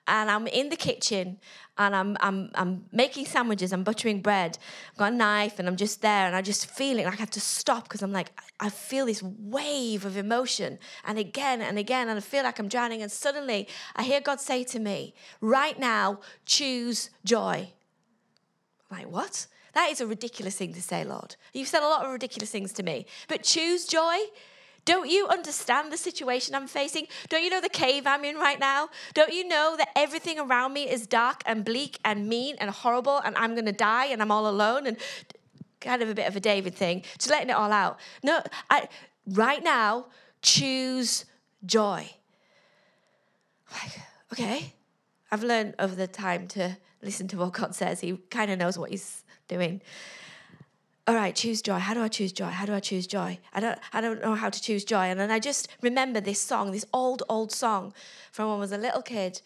and 0.07 0.31
I'm 0.31 0.47
in 0.47 0.69
the 0.69 0.75
kitchen 0.75 1.37
and 1.77 1.95
I'm, 1.95 2.17
I'm, 2.21 2.49
I'm 2.55 2.85
making 2.91 3.25
sandwiches, 3.25 3.71
I'm 3.71 3.83
buttering 3.83 4.21
bread, 4.21 4.57
I've 4.91 4.97
got 4.97 5.13
a 5.13 5.15
knife 5.15 5.59
and 5.59 5.67
I'm 5.67 5.75
just 5.75 6.01
there 6.01 6.25
and 6.25 6.35
I 6.35 6.41
just 6.41 6.67
feel 6.67 6.97
it 6.97 7.05
like 7.05 7.15
I 7.15 7.17
have 7.17 7.29
to 7.31 7.41
stop 7.41 7.83
because 7.83 8.01
I'm 8.01 8.11
like, 8.11 8.31
I 8.59 8.69
feel 8.69 9.05
this 9.05 9.21
wave 9.21 10.05
of 10.05 10.17
emotion 10.17 10.79
and 11.05 11.19
again 11.19 11.61
and 11.61 11.77
again 11.77 12.09
and 12.09 12.17
I 12.17 12.21
feel 12.21 12.43
like 12.43 12.57
I'm 12.59 12.67
drowning 12.67 13.01
and 13.01 13.11
suddenly 13.11 13.67
I 13.95 14.03
hear 14.03 14.21
God 14.21 14.39
say 14.39 14.63
to 14.65 14.79
me, 14.79 15.13
right 15.41 15.77
now, 15.77 16.21
choose 16.45 17.09
joy. 17.23 17.71
I'm 18.89 18.97
like, 18.97 19.11
what? 19.11 19.47
That 19.73 19.91
is 19.91 20.01
a 20.01 20.07
ridiculous 20.07 20.55
thing 20.55 20.73
to 20.73 20.81
say, 20.81 21.03
Lord. 21.03 21.35
You've 21.53 21.67
said 21.67 21.83
a 21.83 21.87
lot 21.87 22.05
of 22.05 22.11
ridiculous 22.11 22.49
things 22.49 22.73
to 22.73 22.83
me, 22.83 23.05
but 23.27 23.43
choose 23.43 23.85
joy? 23.85 24.17
Don't 24.87 25.09
you 25.09 25.27
understand 25.27 25.91
the 25.91 25.97
situation 25.97 26.55
I'm 26.55 26.65
facing? 26.65 27.07
Don't 27.27 27.43
you 27.43 27.49
know 27.49 27.59
the 27.59 27.67
cave 27.67 28.07
I'm 28.07 28.23
in 28.23 28.37
right 28.37 28.57
now? 28.57 28.87
Don't 29.13 29.33
you 29.33 29.45
know 29.45 29.75
that 29.77 29.89
everything 29.97 30.39
around 30.39 30.71
me 30.71 30.89
is 30.89 31.05
dark 31.05 31.43
and 31.45 31.65
bleak 31.65 31.99
and 32.05 32.29
mean 32.29 32.55
and 32.57 32.69
horrible 32.69 33.17
and 33.17 33.35
I'm 33.35 33.53
going 33.53 33.65
to 33.65 33.73
die 33.73 34.05
and 34.05 34.21
I'm 34.21 34.31
all 34.31 34.47
alone 34.47 34.87
and 34.87 34.95
kind 35.81 36.01
of 36.01 36.07
a 36.07 36.13
bit 36.13 36.25
of 36.25 36.37
a 36.37 36.39
David 36.39 36.73
thing, 36.73 37.03
just 37.17 37.29
letting 37.29 37.49
it 37.49 37.57
all 37.57 37.73
out. 37.73 37.99
No, 38.23 38.41
I 38.69 38.87
right 39.27 39.61
now 39.61 40.05
choose 40.41 41.25
joy. 41.65 42.09
Like, 43.73 43.99
okay. 44.31 44.73
I've 45.29 45.43
learned 45.43 45.75
over 45.79 45.95
the 45.95 46.07
time 46.07 46.47
to 46.47 46.77
listen 47.01 47.27
to 47.27 47.37
what 47.37 47.51
God 47.51 47.75
says. 47.75 47.99
He 47.99 48.15
kind 48.29 48.49
of 48.49 48.57
knows 48.57 48.77
what 48.77 48.91
he's 48.91 49.25
doing 49.49 49.81
all 51.07 51.15
right, 51.15 51.33
choose 51.33 51.61
joy. 51.61 51.79
How 51.79 51.93
do 51.93 52.01
I 52.01 52.09
choose 52.09 52.33
joy? 52.33 52.47
How 52.47 52.65
do 52.65 52.73
I 52.73 52.81
choose 52.81 53.07
joy? 53.07 53.39
I 53.53 53.61
don't, 53.61 53.79
I 53.93 54.01
don't 54.01 54.21
know 54.21 54.35
how 54.35 54.49
to 54.49 54.61
choose 54.61 54.83
joy. 54.83 55.05
And 55.05 55.17
then 55.17 55.31
I 55.31 55.39
just 55.39 55.69
remember 55.81 56.19
this 56.19 56.41
song, 56.41 56.71
this 56.71 56.85
old, 56.93 57.23
old 57.29 57.49
song 57.53 57.93
from 58.31 58.49
when 58.49 58.57
I 58.57 58.59
was 58.59 58.73
a 58.73 58.77
little 58.77 59.01
kid. 59.01 59.41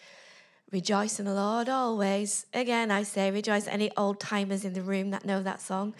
Rejoice 0.72 1.20
in 1.20 1.25
the 1.25 1.36
Lord 1.36 1.70
always. 1.70 2.48
Again, 2.51 2.89
I 2.89 3.03
say 3.03 3.30
rejoice. 3.30 3.68
Any 3.68 3.91
old 3.96 4.20
timers 4.20 4.65
in 4.65 4.74
the 4.74 4.82
room 4.82 5.12
that 5.12 5.24
know 5.24 5.44
that 5.44 5.62
song? 5.62 5.94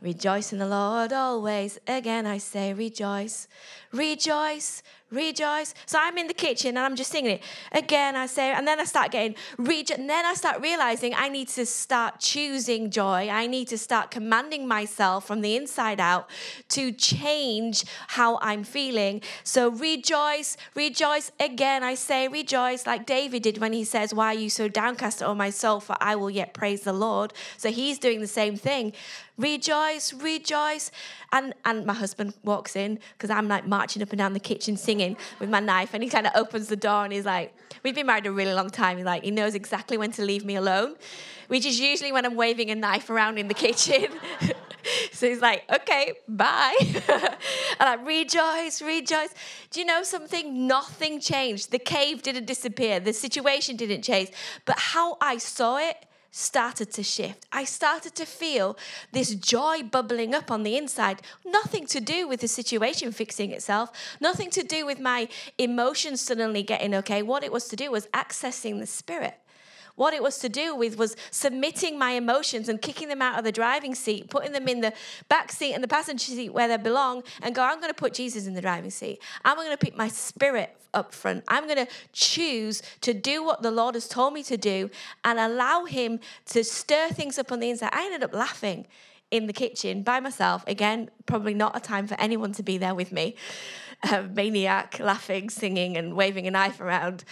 Rejoice 0.00 0.52
in 0.52 0.58
the 0.60 0.66
Lord 0.66 1.12
always. 1.12 1.80
Again, 1.88 2.24
I 2.24 2.38
say 2.38 2.72
rejoice. 2.72 3.48
Rejoice, 3.90 4.82
rejoice. 5.14 5.74
So 5.86 5.98
I'm 6.00 6.18
in 6.18 6.26
the 6.26 6.34
kitchen 6.34 6.70
and 6.76 6.80
I'm 6.80 6.96
just 6.96 7.10
singing 7.10 7.32
it. 7.32 7.42
Again, 7.72 8.16
I 8.16 8.26
say, 8.26 8.52
and 8.52 8.66
then 8.66 8.80
I 8.80 8.84
start 8.84 9.10
getting, 9.12 9.34
rejo- 9.58 9.98
and 9.98 10.08
then 10.08 10.24
I 10.26 10.34
start 10.34 10.60
realizing 10.60 11.14
I 11.14 11.28
need 11.28 11.48
to 11.48 11.66
start 11.66 12.20
choosing 12.20 12.90
joy. 12.90 13.28
I 13.30 13.46
need 13.46 13.68
to 13.68 13.78
start 13.78 14.10
commanding 14.10 14.66
myself 14.66 15.26
from 15.26 15.40
the 15.40 15.56
inside 15.56 16.00
out 16.00 16.28
to 16.70 16.92
change 16.92 17.84
how 18.08 18.38
I'm 18.40 18.64
feeling. 18.64 19.22
So 19.42 19.70
rejoice, 19.70 20.56
rejoice. 20.74 21.30
Again, 21.38 21.82
I 21.82 21.94
say 21.94 22.28
rejoice, 22.28 22.86
like 22.86 23.06
David 23.06 23.42
did 23.42 23.58
when 23.58 23.72
he 23.72 23.84
says, 23.84 24.14
Why 24.14 24.28
are 24.28 24.38
you 24.38 24.50
so 24.50 24.68
downcast, 24.68 25.22
O 25.22 25.34
my 25.34 25.50
soul? 25.50 25.80
For 25.80 25.96
I 26.00 26.16
will 26.16 26.30
yet 26.30 26.54
praise 26.54 26.82
the 26.82 26.92
Lord. 26.92 27.32
So 27.56 27.70
he's 27.70 27.98
doing 27.98 28.20
the 28.20 28.26
same 28.26 28.56
thing. 28.56 28.92
Rejoice, 29.36 30.12
rejoice. 30.12 30.90
And, 31.32 31.54
and 31.64 31.84
my 31.84 31.94
husband 31.94 32.34
walks 32.44 32.76
in 32.76 33.00
because 33.16 33.30
I'm 33.30 33.48
like 33.48 33.66
marching 33.66 34.00
up 34.02 34.10
and 34.10 34.18
down 34.18 34.32
the 34.32 34.40
kitchen 34.40 34.76
singing 34.76 35.03
with 35.40 35.50
my 35.50 35.60
knife. 35.60 35.90
And 35.94 36.02
he 36.02 36.08
kind 36.08 36.26
of 36.26 36.32
opens 36.34 36.68
the 36.68 36.76
door 36.76 37.04
and 37.04 37.12
he's 37.12 37.24
like, 37.24 37.54
We've 37.82 37.94
been 37.94 38.06
married 38.06 38.26
a 38.26 38.32
really 38.32 38.54
long 38.54 38.70
time. 38.70 38.96
He's 38.96 39.06
like, 39.06 39.24
He 39.24 39.30
knows 39.30 39.54
exactly 39.54 39.96
when 39.96 40.10
to 40.12 40.22
leave 40.22 40.44
me 40.44 40.56
alone, 40.56 40.96
which 41.48 41.66
is 41.66 41.78
usually 41.78 42.12
when 42.12 42.24
I'm 42.24 42.36
waving 42.36 42.70
a 42.70 42.74
knife 42.74 43.10
around 43.10 43.38
in 43.38 43.48
the 43.48 43.54
kitchen. 43.54 44.06
so 45.12 45.28
he's 45.28 45.40
like, 45.40 45.62
Okay, 45.72 46.14
bye. 46.28 46.76
and 47.80 47.88
I 47.94 47.94
rejoice, 47.94 48.80
rejoice. 48.80 49.34
Do 49.70 49.80
you 49.80 49.86
know 49.86 50.02
something? 50.02 50.66
Nothing 50.66 51.20
changed. 51.20 51.70
The 51.70 51.78
cave 51.78 52.22
didn't 52.22 52.46
disappear, 52.46 53.00
the 53.00 53.12
situation 53.12 53.76
didn't 53.76 54.02
change. 54.02 54.30
But 54.64 54.78
how 54.78 55.16
I 55.20 55.38
saw 55.38 55.76
it, 55.76 55.96
started 56.36 56.90
to 56.90 57.00
shift. 57.04 57.46
I 57.52 57.62
started 57.62 58.16
to 58.16 58.26
feel 58.26 58.76
this 59.12 59.36
joy 59.36 59.84
bubbling 59.84 60.34
up 60.34 60.50
on 60.50 60.64
the 60.64 60.76
inside. 60.76 61.22
Nothing 61.46 61.86
to 61.86 62.00
do 62.00 62.26
with 62.26 62.40
the 62.40 62.48
situation 62.48 63.12
fixing 63.12 63.52
itself, 63.52 63.92
nothing 64.20 64.50
to 64.50 64.64
do 64.64 64.84
with 64.84 64.98
my 64.98 65.28
emotions 65.58 66.20
suddenly 66.20 66.64
getting 66.64 66.92
okay. 66.96 67.22
What 67.22 67.44
it 67.44 67.52
was 67.52 67.68
to 67.68 67.76
do 67.76 67.92
was 67.92 68.08
accessing 68.08 68.80
the 68.80 68.86
spirit. 68.86 69.38
What 69.96 70.12
it 70.12 70.22
was 70.22 70.38
to 70.40 70.48
do 70.48 70.74
with 70.74 70.98
was 70.98 71.16
submitting 71.30 71.98
my 71.98 72.12
emotions 72.12 72.68
and 72.68 72.82
kicking 72.82 73.08
them 73.08 73.22
out 73.22 73.38
of 73.38 73.44
the 73.44 73.52
driving 73.52 73.94
seat, 73.94 74.28
putting 74.28 74.52
them 74.52 74.66
in 74.66 74.80
the 74.80 74.92
back 75.28 75.52
seat 75.52 75.72
and 75.72 75.84
the 75.84 75.88
passenger 75.88 76.24
seat 76.24 76.50
where 76.50 76.66
they 76.66 76.76
belong, 76.76 77.22
and 77.42 77.54
go, 77.54 77.62
I'm 77.62 77.78
going 77.78 77.90
to 77.90 77.94
put 77.94 78.14
Jesus 78.14 78.46
in 78.46 78.54
the 78.54 78.60
driving 78.60 78.90
seat. 78.90 79.20
I'm 79.44 79.56
going 79.56 79.70
to 79.70 79.76
pick 79.76 79.96
my 79.96 80.08
spirit 80.08 80.76
up 80.92 81.12
front. 81.12 81.44
I'm 81.48 81.64
going 81.64 81.86
to 81.86 81.92
choose 82.12 82.82
to 83.02 83.14
do 83.14 83.44
what 83.44 83.62
the 83.62 83.70
Lord 83.70 83.94
has 83.94 84.08
told 84.08 84.34
me 84.34 84.42
to 84.44 84.56
do 84.56 84.90
and 85.24 85.38
allow 85.38 85.84
Him 85.84 86.20
to 86.46 86.64
stir 86.64 87.08
things 87.10 87.38
up 87.38 87.52
on 87.52 87.60
the 87.60 87.70
inside. 87.70 87.90
I 87.92 88.04
ended 88.06 88.24
up 88.24 88.34
laughing 88.34 88.86
in 89.30 89.46
the 89.46 89.52
kitchen 89.52 90.02
by 90.02 90.20
myself. 90.20 90.64
Again, 90.66 91.10
probably 91.26 91.54
not 91.54 91.76
a 91.76 91.80
time 91.80 92.06
for 92.06 92.14
anyone 92.20 92.52
to 92.52 92.62
be 92.62 92.78
there 92.78 92.94
with 92.94 93.12
me. 93.12 93.36
A 94.10 94.22
maniac, 94.22 94.98
laughing, 94.98 95.48
singing, 95.48 95.96
and 95.96 96.14
waving 96.14 96.46
a 96.46 96.50
knife 96.50 96.78
around. 96.78 97.24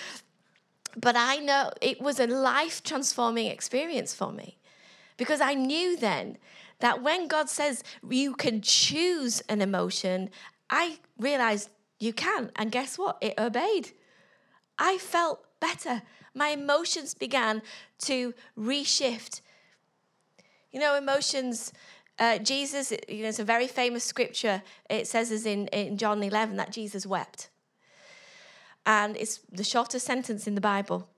But 0.97 1.17
I 1.17 1.37
know 1.37 1.71
it 1.81 2.01
was 2.01 2.21
a 2.21 2.27
life 2.27 2.83
transforming 2.83 3.47
experience 3.47 4.15
for 4.15 4.33
me 4.33 4.59
because 5.17 5.41
I 5.41 5.55
knew 5.55 5.97
then 5.97 6.39
that 6.81 7.03
when 7.03 7.29
God 7.29 7.49
says 7.49 7.83
you 8.09 8.35
can 8.35 8.61
choose 8.61 9.41
an 9.49 9.63
emotion, 9.63 10.31
I 10.69 10.99
realized 11.19 11.71
you 11.99 12.13
can. 12.13 12.51
And 12.57 12.71
guess 12.73 12.99
what? 12.99 13.19
It 13.21 13.35
obeyed. 13.39 13.93
I 14.79 14.99
felt 14.99 15.45
better. 15.61 16.03
My 16.35 16.49
emotions 16.49 17.15
began 17.15 17.63
to 18.01 18.35
reshift. 18.59 19.41
You 20.73 20.81
know, 20.81 20.97
emotions. 20.97 21.73
Uh, 22.19 22.39
Jesus, 22.39 22.93
you 23.09 23.23
know, 23.23 23.29
it's 23.29 23.39
a 23.39 23.45
very 23.45 23.67
famous 23.67 24.05
scripture. 24.05 24.63
It 24.91 25.07
says 25.07 25.31
as 25.31 25.47
in, 25.47 25.69
in 25.69 25.97
John 25.97 26.23
11 26.23 26.57
that 26.57 26.73
Jesus 26.73 27.07
wept 27.07 27.49
and 28.87 29.17
it's 29.17 29.41
the 29.51 29.65
shortest 29.65 30.07
sentence 30.07 30.47
in 30.47 30.55
the 30.55 30.61
Bible. 30.61 31.09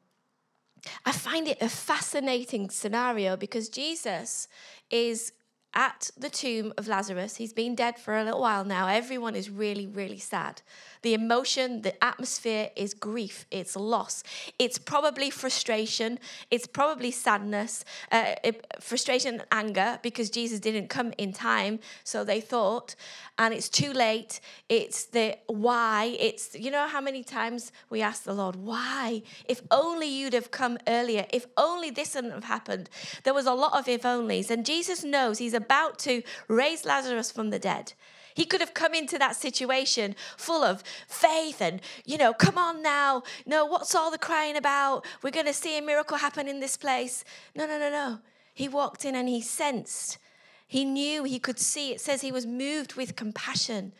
I 1.04 1.12
find 1.12 1.48
it 1.48 1.62
a 1.62 1.68
fascinating 1.68 2.70
scenario 2.70 3.36
because 3.36 3.68
Jesus 3.68 4.48
is 4.90 5.32
at 5.74 6.10
the 6.16 6.30
tomb 6.30 6.72
of 6.78 6.86
Lazarus. 6.86 7.36
He's 7.36 7.52
been 7.52 7.74
dead 7.74 7.98
for 7.98 8.16
a 8.16 8.24
little 8.24 8.40
while 8.40 8.64
now. 8.64 8.86
Everyone 8.86 9.34
is 9.34 9.50
really, 9.50 9.86
really 9.86 10.18
sad. 10.18 10.62
The 11.02 11.14
emotion, 11.14 11.82
the 11.82 12.02
atmosphere 12.02 12.70
is 12.76 12.94
grief, 12.94 13.44
it's 13.50 13.76
loss, 13.76 14.22
it's 14.58 14.78
probably 14.78 15.28
frustration, 15.28 16.18
it's 16.50 16.66
probably 16.66 17.10
sadness, 17.10 17.84
uh, 18.10 18.34
frustration 18.80 19.34
and 19.34 19.44
anger 19.52 19.98
because 20.02 20.30
Jesus 20.30 20.60
didn't 20.60 20.88
come 20.88 21.12
in 21.18 21.32
time, 21.32 21.80
so 22.04 22.24
they 22.24 22.40
thought, 22.40 22.94
and 23.38 23.52
it's 23.52 23.68
too 23.68 23.92
late. 23.92 24.40
It's 24.68 25.06
the 25.06 25.36
why. 25.46 26.16
It's, 26.18 26.54
you 26.54 26.70
know, 26.70 26.86
how 26.86 27.00
many 27.00 27.24
times 27.24 27.72
we 27.90 28.00
ask 28.00 28.22
the 28.22 28.32
Lord, 28.32 28.56
why? 28.56 29.22
If 29.46 29.60
only 29.70 30.06
you'd 30.06 30.32
have 30.32 30.50
come 30.50 30.78
earlier, 30.86 31.26
if 31.32 31.46
only 31.56 31.90
this 31.90 32.14
hadn't 32.14 32.30
have 32.30 32.44
happened. 32.44 32.88
There 33.24 33.34
was 33.34 33.46
a 33.46 33.52
lot 33.52 33.78
of 33.78 33.88
if 33.88 34.02
onlys, 34.02 34.50
and 34.50 34.64
Jesus 34.64 35.04
knows 35.04 35.38
he's 35.38 35.54
about 35.64 35.98
to 36.00 36.22
raise 36.48 36.84
Lazarus 36.84 37.32
from 37.32 37.50
the 37.50 37.58
dead. 37.58 37.94
He 38.34 38.44
could 38.44 38.60
have 38.60 38.74
come 38.74 38.94
into 38.94 39.16
that 39.18 39.36
situation 39.36 40.16
full 40.36 40.64
of 40.64 40.82
faith 41.06 41.60
and, 41.60 41.80
you 42.04 42.18
know, 42.18 42.32
come 42.32 42.58
on 42.58 42.82
now. 42.82 43.22
No, 43.46 43.64
what's 43.64 43.94
all 43.94 44.10
the 44.10 44.18
crying 44.18 44.56
about? 44.56 45.06
We're 45.22 45.30
going 45.30 45.46
to 45.46 45.52
see 45.52 45.78
a 45.78 45.82
miracle 45.82 46.18
happen 46.18 46.48
in 46.48 46.58
this 46.60 46.76
place. 46.76 47.24
No, 47.54 47.66
no, 47.66 47.78
no, 47.78 47.90
no. 47.90 48.18
He 48.52 48.68
walked 48.68 49.04
in 49.04 49.14
and 49.14 49.28
he 49.28 49.40
sensed. 49.40 50.18
He 50.66 50.84
knew, 50.84 51.22
he 51.22 51.38
could 51.38 51.60
see. 51.60 51.92
It 51.92 52.00
says 52.00 52.20
he 52.20 52.32
was 52.32 52.46
moved 52.46 52.94
with 52.94 53.14
compassion. 53.16 53.92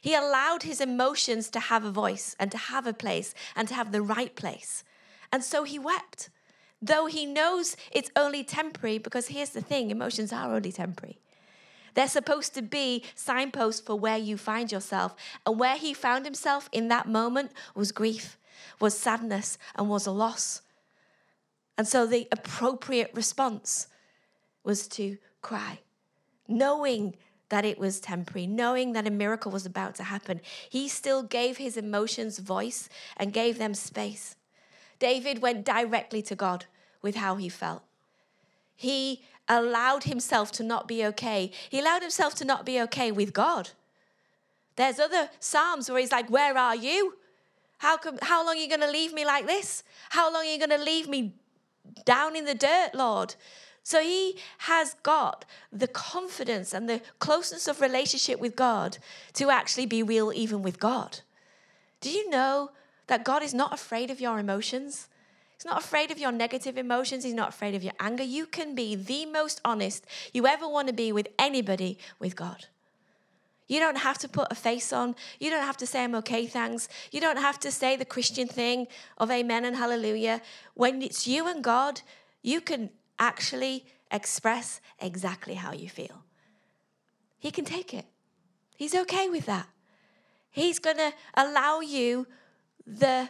He 0.00 0.14
allowed 0.14 0.64
his 0.64 0.80
emotions 0.80 1.48
to 1.50 1.60
have 1.60 1.84
a 1.84 1.90
voice 1.90 2.34
and 2.38 2.50
to 2.50 2.58
have 2.58 2.86
a 2.86 2.92
place 2.92 3.34
and 3.54 3.68
to 3.68 3.74
have 3.74 3.92
the 3.92 4.02
right 4.02 4.34
place. 4.34 4.82
And 5.32 5.44
so 5.44 5.64
he 5.64 5.78
wept. 5.78 6.30
Though 6.80 7.06
he 7.06 7.26
knows 7.26 7.76
it's 7.90 8.10
only 8.14 8.44
temporary, 8.44 8.98
because 8.98 9.28
here's 9.28 9.50
the 9.50 9.60
thing 9.60 9.90
emotions 9.90 10.32
are 10.32 10.54
only 10.54 10.72
temporary. 10.72 11.18
They're 11.94 12.08
supposed 12.08 12.54
to 12.54 12.62
be 12.62 13.02
signposts 13.16 13.80
for 13.80 13.98
where 13.98 14.18
you 14.18 14.36
find 14.36 14.70
yourself. 14.70 15.16
And 15.44 15.58
where 15.58 15.76
he 15.76 15.92
found 15.92 16.24
himself 16.24 16.68
in 16.70 16.88
that 16.88 17.08
moment 17.08 17.50
was 17.74 17.90
grief, 17.90 18.38
was 18.78 18.96
sadness, 18.96 19.58
and 19.74 19.88
was 19.88 20.06
a 20.06 20.12
loss. 20.12 20.62
And 21.76 21.88
so 21.88 22.06
the 22.06 22.28
appropriate 22.30 23.10
response 23.14 23.88
was 24.62 24.86
to 24.88 25.18
cry, 25.42 25.80
knowing 26.46 27.16
that 27.48 27.64
it 27.64 27.78
was 27.78 27.98
temporary, 27.98 28.46
knowing 28.46 28.92
that 28.92 29.06
a 29.06 29.10
miracle 29.10 29.50
was 29.50 29.66
about 29.66 29.94
to 29.96 30.04
happen. 30.04 30.40
He 30.68 30.88
still 30.88 31.22
gave 31.22 31.56
his 31.56 31.76
emotions 31.76 32.38
voice 32.38 32.88
and 33.16 33.32
gave 33.32 33.58
them 33.58 33.74
space. 33.74 34.36
David 34.98 35.40
went 35.40 35.64
directly 35.64 36.22
to 36.22 36.34
God 36.34 36.66
with 37.02 37.16
how 37.16 37.36
he 37.36 37.48
felt. 37.48 37.82
He 38.74 39.22
allowed 39.48 40.04
himself 40.04 40.52
to 40.52 40.62
not 40.62 40.86
be 40.86 41.04
okay. 41.06 41.50
He 41.68 41.80
allowed 41.80 42.02
himself 42.02 42.34
to 42.36 42.44
not 42.44 42.66
be 42.66 42.80
okay 42.82 43.10
with 43.10 43.32
God. 43.32 43.70
There's 44.76 45.00
other 45.00 45.30
Psalms 45.40 45.90
where 45.90 46.00
he's 46.00 46.12
like, 46.12 46.30
Where 46.30 46.56
are 46.56 46.76
you? 46.76 47.14
How, 47.78 47.96
come, 47.96 48.18
how 48.22 48.44
long 48.44 48.56
are 48.56 48.60
you 48.60 48.68
going 48.68 48.80
to 48.80 48.90
leave 48.90 49.12
me 49.12 49.24
like 49.24 49.46
this? 49.46 49.84
How 50.10 50.32
long 50.32 50.42
are 50.42 50.52
you 50.52 50.58
going 50.58 50.76
to 50.78 50.84
leave 50.84 51.08
me 51.08 51.34
down 52.04 52.34
in 52.34 52.44
the 52.44 52.54
dirt, 52.54 52.90
Lord? 52.92 53.36
So 53.84 54.02
he 54.02 54.36
has 54.58 54.94
got 55.02 55.44
the 55.72 55.88
confidence 55.88 56.74
and 56.74 56.88
the 56.88 57.00
closeness 57.20 57.66
of 57.68 57.80
relationship 57.80 58.38
with 58.38 58.54
God 58.54 58.98
to 59.34 59.50
actually 59.50 59.86
be 59.86 60.02
real 60.02 60.32
even 60.34 60.62
with 60.62 60.78
God. 60.78 61.20
Do 62.00 62.10
you 62.10 62.28
know 62.28 62.70
that 63.08 63.24
God 63.24 63.42
is 63.42 63.52
not 63.52 63.74
afraid 63.74 64.10
of 64.10 64.20
your 64.20 64.38
emotions? 64.38 65.08
He's 65.58 65.64
not 65.64 65.82
afraid 65.82 66.12
of 66.12 66.18
your 66.18 66.30
negative 66.30 66.78
emotions. 66.78 67.24
He's 67.24 67.34
not 67.34 67.48
afraid 67.48 67.74
of 67.74 67.82
your 67.82 67.94
anger. 67.98 68.22
You 68.22 68.46
can 68.46 68.76
be 68.76 68.94
the 68.94 69.26
most 69.26 69.60
honest 69.64 70.06
you 70.32 70.46
ever 70.46 70.68
want 70.68 70.86
to 70.86 70.94
be 70.94 71.10
with 71.10 71.26
anybody 71.38 71.98
with 72.20 72.36
God. 72.36 72.66
You 73.66 73.80
don't 73.80 73.98
have 73.98 74.18
to 74.18 74.28
put 74.28 74.48
a 74.50 74.54
face 74.54 74.92
on. 74.92 75.14
You 75.38 75.50
don't 75.50 75.64
have 75.64 75.76
to 75.78 75.86
say, 75.86 76.04
I'm 76.04 76.14
okay, 76.16 76.46
thanks. 76.46 76.88
You 77.10 77.20
don't 77.20 77.36
have 77.36 77.58
to 77.60 77.70
say 77.70 77.96
the 77.96 78.04
Christian 78.04 78.48
thing 78.48 78.86
of 79.18 79.30
amen 79.30 79.64
and 79.64 79.76
hallelujah. 79.76 80.40
When 80.74 81.02
it's 81.02 81.26
you 81.26 81.46
and 81.46 81.62
God, 81.62 82.00
you 82.42 82.60
can 82.60 82.90
actually 83.18 83.84
express 84.10 84.80
exactly 85.00 85.54
how 85.54 85.72
you 85.72 85.88
feel. 85.88 86.24
He 87.38 87.50
can 87.50 87.64
take 87.64 87.92
it. 87.92 88.06
He's 88.76 88.94
okay 88.94 89.28
with 89.28 89.46
that. 89.46 89.66
He's 90.50 90.78
going 90.78 90.96
to 90.96 91.12
allow 91.34 91.80
you 91.80 92.26
the 92.88 93.28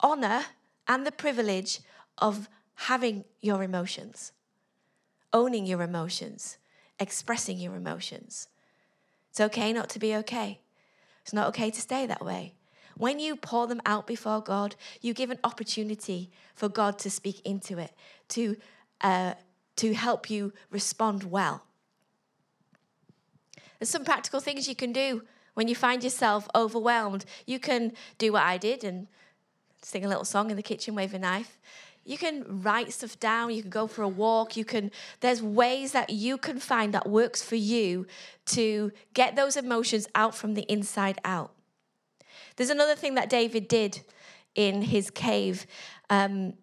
honor 0.00 0.42
and 0.86 1.06
the 1.06 1.12
privilege 1.12 1.80
of 2.18 2.48
having 2.74 3.24
your 3.40 3.62
emotions, 3.62 4.32
owning 5.32 5.66
your 5.66 5.82
emotions, 5.82 6.58
expressing 7.00 7.58
your 7.58 7.74
emotions. 7.74 8.48
It's 9.30 9.40
okay 9.40 9.72
not 9.72 9.88
to 9.90 9.98
be 9.98 10.14
okay. 10.16 10.60
It's 11.22 11.32
not 11.32 11.48
okay 11.48 11.70
to 11.70 11.80
stay 11.80 12.06
that 12.06 12.24
way. 12.24 12.54
When 12.96 13.18
you 13.18 13.34
pour 13.34 13.66
them 13.66 13.80
out 13.84 14.06
before 14.06 14.40
God, 14.40 14.76
you 15.00 15.14
give 15.14 15.30
an 15.30 15.40
opportunity 15.42 16.30
for 16.54 16.68
God 16.68 16.98
to 17.00 17.10
speak 17.10 17.40
into 17.44 17.78
it, 17.78 17.92
to, 18.28 18.56
uh, 19.00 19.34
to 19.76 19.94
help 19.94 20.30
you 20.30 20.52
respond 20.70 21.24
well. 21.24 21.64
There's 23.78 23.90
some 23.90 24.04
practical 24.04 24.38
things 24.38 24.68
you 24.68 24.76
can 24.76 24.92
do 24.92 25.22
when 25.54 25.68
you 25.68 25.74
find 25.74 26.04
yourself 26.04 26.48
overwhelmed. 26.54 27.24
You 27.46 27.58
can 27.58 27.92
do 28.18 28.32
what 28.32 28.42
I 28.42 28.58
did 28.58 28.84
and 28.84 29.06
sing 29.82 30.04
a 30.04 30.08
little 30.08 30.24
song 30.24 30.50
in 30.50 30.56
the 30.56 30.62
kitchen, 30.62 30.94
wave 30.94 31.14
a 31.14 31.18
knife. 31.18 31.58
You 32.04 32.18
can 32.18 32.62
write 32.62 32.92
stuff 32.92 33.18
down, 33.18 33.54
you 33.54 33.62
can 33.62 33.70
go 33.70 33.86
for 33.86 34.02
a 34.02 34.08
walk, 34.08 34.56
you 34.58 34.64
can 34.64 34.90
there's 35.20 35.40
ways 35.42 35.92
that 35.92 36.10
you 36.10 36.36
can 36.36 36.58
find 36.60 36.92
that 36.92 37.08
works 37.08 37.42
for 37.42 37.56
you 37.56 38.06
to 38.46 38.92
get 39.14 39.36
those 39.36 39.56
emotions 39.56 40.06
out 40.14 40.34
from 40.34 40.52
the 40.52 40.62
inside 40.62 41.18
out. 41.24 41.52
There's 42.56 42.70
another 42.70 42.94
thing 42.94 43.14
that 43.14 43.30
David 43.30 43.68
did 43.68 44.02
in 44.54 44.82
his 44.82 45.10
cave. 45.10 45.66
Um, 46.10 46.54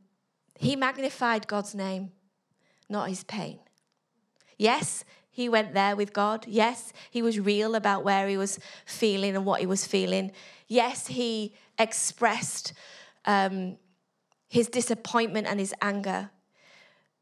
he 0.60 0.76
magnified 0.76 1.48
God's 1.48 1.74
name, 1.74 2.12
not 2.88 3.10
his 3.10 3.24
pain. 3.24 3.60
Yes, 4.58 5.04
he 5.32 5.48
went 5.48 5.74
there 5.74 5.96
with 5.96 6.12
God. 6.12 6.46
Yes, 6.48 6.92
he 7.10 7.22
was 7.22 7.40
real 7.40 7.74
about 7.74 8.04
where 8.04 8.28
he 8.28 8.38
was 8.38 8.60
feeling 8.86 9.36
and 9.36 9.46
what 9.46 9.62
he 9.62 9.66
was 9.66 9.88
feeling. 9.88 10.32
Yes, 10.68 11.08
he 11.08 11.56
expressed 11.80 12.74
um, 13.26 13.78
his 14.50 14.68
disappointment 14.68 15.48
and 15.48 15.60
his 15.60 15.74
anger. 15.82 16.30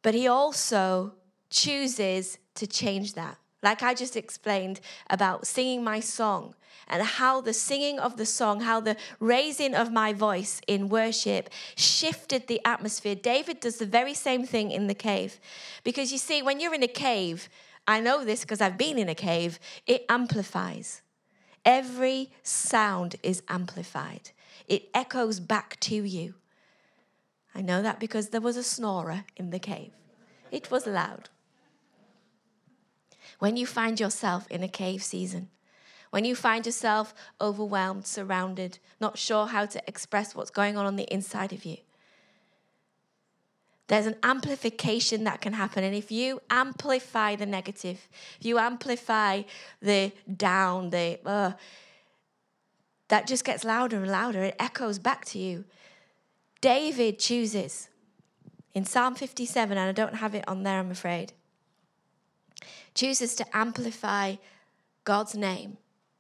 But 0.02 0.16
he 0.16 0.28
also 0.28 1.14
chooses 1.52 2.40
to 2.56 2.66
change 2.66 3.14
that. 3.14 3.38
Like 3.62 3.84
I 3.84 3.94
just 3.94 4.16
explained 4.16 4.80
about 5.10 5.46
singing 5.46 5.84
my 5.84 6.00
song 6.00 6.56
and 6.88 7.04
how 7.04 7.42
the 7.42 7.54
singing 7.54 8.00
of 8.00 8.18
the 8.18 8.26
song, 8.26 8.62
how 8.62 8.80
the 8.80 8.96
raising 9.20 9.76
of 9.76 9.92
my 9.92 10.14
voice 10.14 10.62
in 10.68 10.90
worship 10.90 11.50
shifted 11.76 12.48
the 12.48 12.62
atmosphere. 12.66 13.16
David 13.16 13.60
does 13.60 13.78
the 13.78 13.86
very 13.86 14.16
same 14.16 14.46
thing 14.46 14.72
in 14.72 14.88
the 14.88 14.96
cave. 14.96 15.40
Because 15.84 16.12
you 16.12 16.18
see, 16.18 16.42
when 16.42 16.60
you're 16.60 16.74
in 16.74 16.82
a 16.82 16.88
cave, 16.88 17.50
I 17.90 18.00
know 18.00 18.24
this 18.24 18.42
because 18.42 18.62
I've 18.62 18.78
been 18.78 18.98
in 18.98 19.10
a 19.10 19.16
cave, 19.16 19.60
it 19.88 20.06
amplifies. 20.08 21.02
Every 21.66 22.32
sound 22.44 23.16
is 23.22 23.44
amplified 23.50 24.32
it 24.70 24.90
echoes 24.94 25.40
back 25.40 25.80
to 25.82 25.96
you. 25.96 26.36
I 27.54 27.62
know 27.62 27.82
that 27.82 28.00
because 28.00 28.30
there 28.30 28.40
was 28.40 28.56
a 28.56 28.64
snorer 28.64 29.26
in 29.36 29.50
the 29.50 29.60
cave. 29.60 29.92
It 30.52 30.72
was 30.72 30.86
loud. 30.86 31.30
When 33.40 33.58
you 33.58 33.66
find 33.66 34.00
yourself 34.00 34.48
in 34.50 34.64
a 34.64 34.68
cave 34.68 35.04
season, 35.04 35.50
when 36.12 36.26
you 36.26 36.36
find 36.36 36.66
yourself 36.66 37.14
overwhelmed, 37.42 38.06
surrounded, 38.06 38.80
not 39.00 39.18
sure 39.18 39.48
how 39.48 39.66
to 39.66 39.82
express 39.88 40.36
what's 40.36 40.52
going 40.52 40.78
on 40.78 40.86
on 40.86 40.96
the 40.96 41.12
inside 41.14 41.52
of 41.52 41.66
you, 41.66 41.78
there's 43.90 44.06
an 44.06 44.16
amplification 44.22 45.24
that 45.24 45.42
can 45.42 45.54
happen. 45.54 45.84
And 45.84 45.96
if 45.96 46.12
you 46.12 46.42
amplify 46.50 47.36
the 47.36 47.48
negative, 47.48 48.08
if 48.40 48.46
you 48.46 48.60
amplify 48.60 49.42
the 49.82 50.12
down, 50.38 50.92
the 50.92 51.20
uh, 51.26 51.54
that 53.08 53.26
just 53.26 53.44
gets 53.44 53.64
louder 53.64 53.98
and 53.98 54.12
louder. 54.12 54.44
It 54.44 54.56
echoes 54.60 55.00
back 55.00 55.26
to 55.26 55.40
you. 55.40 55.66
David 56.62 57.18
chooses 57.18 57.90
in 58.76 58.86
Psalm 58.86 59.16
57, 59.16 59.76
and 59.76 59.90
I 59.90 59.92
don't 59.92 60.16
have 60.18 60.36
it 60.36 60.48
on 60.48 60.62
there, 60.62 60.80
I'm 60.80 60.92
afraid, 60.92 61.34
chooses 62.94 63.34
to 63.36 63.58
amplify 63.58 64.36
God's 65.04 65.34
name, 65.34 65.78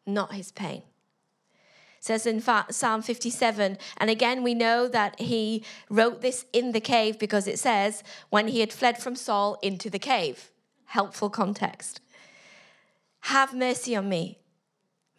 not 0.07 0.33
his 0.33 0.51
pain 0.51 0.81
says 1.99 2.25
in 2.25 2.41
Psalm 2.41 3.01
57. 3.01 3.77
And 3.97 4.09
again, 4.09 4.43
we 4.43 4.53
know 4.53 4.87
that 4.87 5.19
he 5.19 5.63
wrote 5.89 6.21
this 6.21 6.45
in 6.53 6.71
the 6.71 6.81
cave 6.81 7.19
because 7.19 7.47
it 7.47 7.59
says, 7.59 8.03
when 8.29 8.47
he 8.47 8.59
had 8.59 8.73
fled 8.73 8.97
from 8.97 9.15
Saul 9.15 9.57
into 9.61 9.89
the 9.89 9.99
cave. 9.99 10.51
Helpful 10.85 11.29
context. 11.29 12.01
Have 13.21 13.53
mercy 13.53 13.95
on 13.95 14.09
me, 14.09 14.39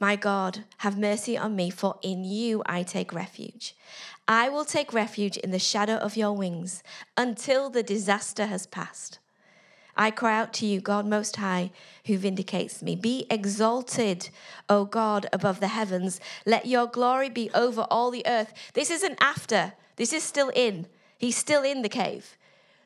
my 0.01 0.17
God, 0.17 0.65
have 0.79 0.99
mercy 0.99 1.37
on 1.37 1.55
me, 1.55 1.69
for 1.69 1.99
in 2.03 2.25
you 2.25 2.63
I 2.65 2.83
take 2.83 3.13
refuge. 3.13 3.77
I 4.27 4.49
will 4.49 4.65
take 4.65 4.95
refuge 4.95 5.37
in 5.37 5.51
the 5.51 5.59
shadow 5.59 5.97
of 5.97 6.17
your 6.17 6.33
wings 6.33 6.83
until 7.19 7.69
the 7.69 7.83
disaster 7.83 8.47
has 8.47 8.67
passed. 8.67 9.19
I 10.01 10.11
cry 10.11 10.41
out 10.41 10.55
to 10.55 10.67
you, 10.67 10.81
God 10.81 11.05
Most 11.05 11.37
High, 11.37 11.73
who 12.07 12.17
vindicates 12.17 12.81
me. 12.81 12.97
Be 12.97 13.27
exalted, 13.29 14.31
O 14.67 14.87
God, 14.87 15.27
above 15.31 15.61
the 15.61 15.69
heavens. 15.69 16.21
Let 16.47 16.65
your 16.65 16.87
glory 16.87 17.29
be 17.29 17.51
over 17.53 17.83
all 17.83 18.11
the 18.11 18.27
earth. 18.27 18.55
This 18.73 18.91
isn't 18.91 19.19
after, 19.21 19.75
this 19.97 20.15
is 20.15 20.23
still 20.23 20.51
in. 20.55 20.87
He's 21.19 21.37
still 21.37 21.63
in 21.63 21.83
the 21.83 21.91
cave. 21.91 22.39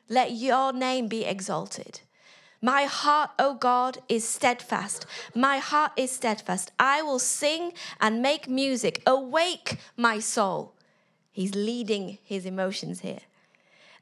Let 0.09 0.33
your 0.33 0.73
name 0.73 1.07
be 1.07 1.23
exalted. 1.23 2.01
My 2.61 2.83
heart, 2.83 3.29
O 3.39 3.53
God, 3.53 3.99
is 4.09 4.27
steadfast. 4.27 5.05
My 5.33 5.59
heart 5.59 5.93
is 5.95 6.11
steadfast. 6.11 6.73
I 6.77 7.01
will 7.01 7.19
sing 7.19 7.71
and 8.01 8.21
make 8.21 8.49
music. 8.49 9.01
Awake, 9.07 9.77
my 9.95 10.19
soul. 10.19 10.73
He's 11.31 11.55
leading 11.55 12.17
his 12.25 12.45
emotions 12.45 12.99
here. 12.99 13.21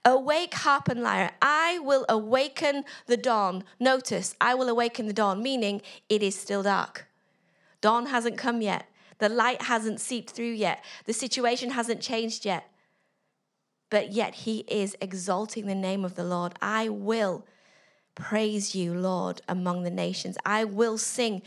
Awake, 0.05 0.53
harp 0.53 0.89
and 0.89 1.01
lyre. 1.01 1.31
I 1.41 1.79
will 1.79 2.05
awaken 2.09 2.83
the 3.07 3.17
dawn. 3.17 3.63
Notice, 3.79 4.35
I 4.41 4.53
will 4.53 4.67
awaken 4.67 5.07
the 5.07 5.13
dawn, 5.13 5.41
meaning 5.41 5.81
it 6.09 6.21
is 6.21 6.39
still 6.39 6.63
dark. 6.63 7.07
Dawn 7.79 8.07
hasn't 8.07 8.37
come 8.37 8.61
yet. 8.61 8.85
The 9.19 9.29
light 9.29 9.63
hasn't 9.63 10.01
seeped 10.01 10.31
through 10.31 10.51
yet. 10.51 10.83
The 11.05 11.13
situation 11.13 11.71
hasn't 11.71 12.01
changed 12.01 12.45
yet. 12.45 12.69
But 13.89 14.11
yet 14.11 14.35
he 14.35 14.65
is 14.67 14.97
exalting 14.99 15.67
the 15.67 15.75
name 15.75 16.03
of 16.03 16.15
the 16.15 16.23
Lord. 16.23 16.53
I 16.61 16.89
will 16.89 17.45
praise 18.15 18.75
you, 18.75 18.93
Lord, 18.93 19.41
among 19.47 19.83
the 19.83 19.91
nations. 19.91 20.37
I 20.45 20.63
will 20.63 20.97
sing 20.97 21.41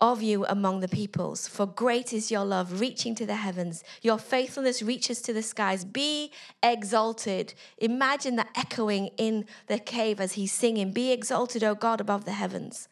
of 0.00 0.22
you 0.22 0.46
among 0.46 0.80
the 0.80 0.88
peoples. 0.88 1.46
For 1.46 1.66
great 1.66 2.12
is 2.12 2.30
your 2.30 2.44
love, 2.44 2.80
reaching 2.80 3.14
to 3.16 3.26
the 3.26 3.36
heavens. 3.36 3.84
Your 4.02 4.18
faithfulness 4.18 4.82
reaches 4.82 5.20
to 5.22 5.32
the 5.32 5.42
skies. 5.42 5.84
Be 5.84 6.32
exalted. 6.62 7.54
Imagine 7.78 8.36
that 8.36 8.48
echoing 8.56 9.08
in 9.16 9.44
the 9.66 9.78
cave 9.78 10.20
as 10.20 10.32
he's 10.32 10.52
singing. 10.52 10.92
Be 10.92 11.12
exalted, 11.12 11.62
O 11.62 11.74
God, 11.74 12.00
above 12.00 12.24
the 12.24 12.32
heavens. 12.32 12.88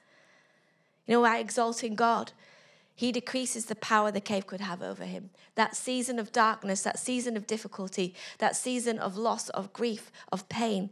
You 1.07 1.15
know, 1.15 1.23
by 1.23 1.39
exalting 1.39 1.95
God, 1.95 2.33
he 2.95 3.13
decreases 3.13 3.67
the 3.67 3.77
power 3.77 4.11
the 4.11 4.21
cave 4.21 4.47
could 4.47 4.61
have 4.61 4.83
over 4.83 5.05
him. 5.05 5.31
That 5.55 5.77
season 5.77 6.19
of 6.19 6.33
darkness, 6.33 6.83
that 6.83 6.99
season 6.99 7.37
of 7.37 7.47
difficulty, 7.47 8.15
that 8.39 8.57
season 8.57 8.99
of 8.99 9.17
loss, 9.17 9.49
of 9.51 9.73
grief, 9.73 10.11
of 10.31 10.49
pain, 10.49 10.91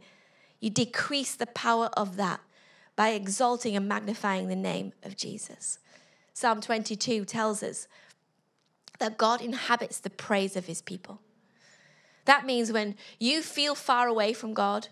you 0.59 0.69
decrease 0.69 1.35
the 1.35 1.47
power 1.47 1.89
of 1.93 2.15
that 2.15 2.39
by 2.95 3.09
exalting 3.09 3.75
and 3.75 3.87
magnifying 3.87 4.47
the 4.47 4.55
name 4.55 4.93
of 5.03 5.15
Jesus. 5.15 5.77
Psalm 6.39 6.61
22 6.61 7.25
tells 7.25 7.63
us 7.63 7.87
that 8.99 9.17
God 9.17 9.41
inhabits 9.41 9.99
the 9.99 10.11
praise 10.11 10.55
of 10.55 10.67
his 10.67 10.83
people. 10.83 11.19
That 12.25 12.45
means 12.45 12.71
when 12.71 12.93
you 13.19 13.41
feel 13.41 13.73
far 13.73 14.07
away 14.07 14.33
from 14.33 14.53
God, 14.53 14.89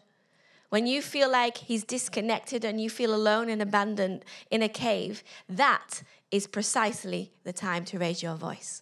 when 0.69 0.87
you 0.87 1.03
feel 1.03 1.31
like 1.31 1.57
he's 1.57 1.83
disconnected 1.83 2.65
and 2.65 2.81
you 2.81 2.89
feel 2.89 3.13
alone 3.13 3.47
and 3.47 3.61
abandoned 3.61 4.25
in 4.49 4.63
a 4.63 4.67
cave, 4.67 5.23
that 5.47 6.01
is 6.31 6.47
precisely 6.47 7.31
the 7.43 7.53
time 7.53 7.85
to 7.85 7.99
raise 7.99 8.23
your 8.23 8.33
voice. 8.33 8.81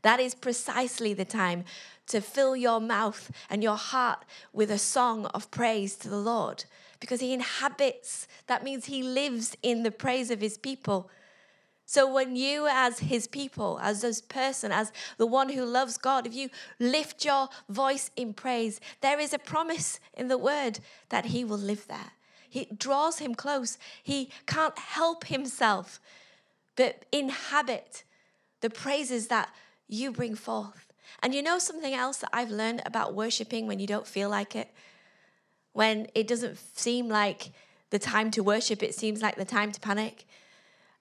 That 0.00 0.20
is 0.20 0.34
precisely 0.34 1.12
the 1.12 1.26
time 1.26 1.64
to 2.06 2.22
fill 2.22 2.56
your 2.56 2.80
mouth 2.80 3.30
and 3.50 3.62
your 3.62 3.76
heart 3.76 4.24
with 4.54 4.70
a 4.70 4.78
song 4.78 5.26
of 5.34 5.50
praise 5.50 5.96
to 5.96 6.08
the 6.08 6.16
Lord 6.16 6.64
because 6.98 7.20
he 7.20 7.34
inhabits, 7.34 8.26
that 8.46 8.64
means 8.64 8.86
he 8.86 9.02
lives 9.02 9.54
in 9.62 9.82
the 9.82 9.90
praise 9.90 10.30
of 10.30 10.40
his 10.40 10.56
people. 10.56 11.10
So 11.90 12.08
when 12.08 12.36
you, 12.36 12.68
as 12.70 13.00
his 13.00 13.26
people, 13.26 13.80
as 13.82 14.02
this 14.02 14.20
person, 14.20 14.70
as 14.70 14.92
the 15.16 15.26
one 15.26 15.48
who 15.48 15.64
loves 15.64 15.98
God, 15.98 16.24
if 16.24 16.32
you 16.32 16.48
lift 16.78 17.24
your 17.24 17.48
voice 17.68 18.12
in 18.14 18.32
praise, 18.32 18.80
there 19.00 19.18
is 19.18 19.34
a 19.34 19.40
promise 19.40 19.98
in 20.14 20.28
the 20.28 20.38
word 20.38 20.78
that 21.08 21.24
he 21.24 21.44
will 21.44 21.58
live 21.58 21.88
there. 21.88 22.12
He 22.48 22.66
draws 22.66 23.18
him 23.18 23.34
close. 23.34 23.76
He 24.04 24.30
can't 24.46 24.78
help 24.78 25.24
himself 25.24 25.98
but 26.76 27.06
inhabit 27.10 28.04
the 28.60 28.70
praises 28.70 29.26
that 29.26 29.52
you 29.88 30.12
bring 30.12 30.36
forth. 30.36 30.92
And 31.24 31.34
you 31.34 31.42
know 31.42 31.58
something 31.58 31.92
else 31.92 32.18
that 32.18 32.30
I've 32.32 32.52
learned 32.52 32.82
about 32.86 33.16
worshiping 33.16 33.66
when 33.66 33.80
you 33.80 33.88
don't 33.88 34.06
feel 34.06 34.28
like 34.28 34.54
it? 34.54 34.70
When 35.72 36.06
it 36.14 36.28
doesn't 36.28 36.56
seem 36.78 37.08
like 37.08 37.50
the 37.90 37.98
time 37.98 38.30
to 38.30 38.44
worship, 38.44 38.80
it 38.80 38.94
seems 38.94 39.22
like 39.22 39.34
the 39.34 39.44
time 39.44 39.72
to 39.72 39.80
panic. 39.80 40.24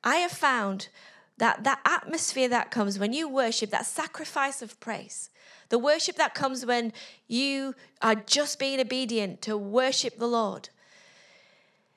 I 0.03 0.17
have 0.17 0.31
found 0.31 0.89
that 1.37 1.63
that 1.63 1.79
atmosphere 1.85 2.49
that 2.49 2.71
comes 2.71 2.99
when 2.99 3.13
you 3.13 3.27
worship, 3.27 3.69
that 3.71 3.85
sacrifice 3.85 4.61
of 4.61 4.79
praise, 4.79 5.29
the 5.69 5.79
worship 5.79 6.15
that 6.17 6.33
comes 6.33 6.65
when 6.65 6.91
you 7.27 7.75
are 8.01 8.15
just 8.15 8.59
being 8.59 8.79
obedient 8.79 9.41
to 9.43 9.57
worship 9.57 10.17
the 10.17 10.27
Lord, 10.27 10.69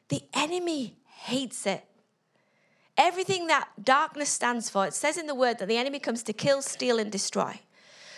the 0.08 0.22
enemy 0.34 0.94
hates 1.06 1.66
it. 1.66 1.84
Everything 2.96 3.46
that 3.46 3.68
darkness 3.82 4.28
stands 4.28 4.68
for, 4.68 4.86
it 4.86 4.94
says 4.94 5.16
in 5.16 5.26
the 5.26 5.34
word 5.34 5.58
that 5.58 5.68
the 5.68 5.78
enemy 5.78 5.98
comes 5.98 6.22
to 6.24 6.32
kill, 6.32 6.60
steal, 6.60 6.98
and 6.98 7.10
destroy. 7.10 7.60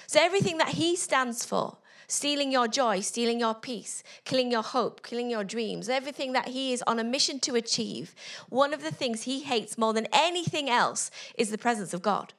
So 0.07 0.21
everything 0.21 0.59
that 0.59 0.71
he 0.71 0.97
stands 0.97 1.45
for, 1.45 1.79
stealing 2.07 2.53
your 2.53 2.69
joy, 2.69 3.01
stealing 3.01 3.41
your 3.41 3.55
peace, 3.55 4.03
killing 4.25 4.51
your 4.51 4.63
hope, 4.63 5.03
killing 5.03 5.31
your 5.31 5.45
dreams, 5.45 5.89
everything 5.89 6.33
that 6.33 6.49
he 6.49 6.73
is 6.73 6.83
on 6.87 6.99
a 6.99 7.05
mission 7.05 7.41
to 7.41 7.55
achieve, 7.55 8.15
one 8.49 8.75
of 8.75 8.83
the 8.83 8.91
things 8.91 9.23
he 9.23 9.41
hates 9.41 9.79
more 9.79 9.93
than 9.93 10.09
anything 10.13 10.69
else 10.69 11.11
is 11.37 11.51
the 11.51 11.59
presence 11.59 11.95
of 11.95 12.03
God. 12.03 12.33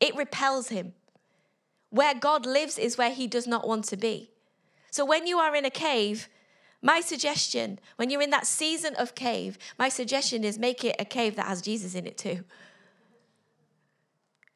It 0.00 0.16
repels 0.16 0.68
him. 0.68 0.94
Where 1.90 2.14
God 2.14 2.44
lives 2.44 2.78
is 2.78 2.98
where 2.98 3.10
he 3.10 3.26
does 3.26 3.46
not 3.46 3.66
want 3.66 3.84
to 3.86 3.96
be. 3.96 4.30
So 4.90 5.04
when 5.04 5.26
you 5.26 5.38
are 5.38 5.54
in 5.54 5.64
a 5.64 5.70
cave, 5.70 6.28
my 6.82 7.00
suggestion, 7.00 7.78
when 7.96 8.10
you're 8.10 8.20
in 8.20 8.30
that 8.30 8.46
season 8.46 8.94
of 8.96 9.14
cave, 9.14 9.58
my 9.78 9.88
suggestion 9.88 10.44
is 10.44 10.58
make 10.58 10.84
it 10.84 10.96
a 10.98 11.04
cave 11.04 11.36
that 11.36 11.46
has 11.46 11.62
Jesus 11.62 11.94
in 11.94 12.06
it 12.06 12.18
too. 12.18 12.44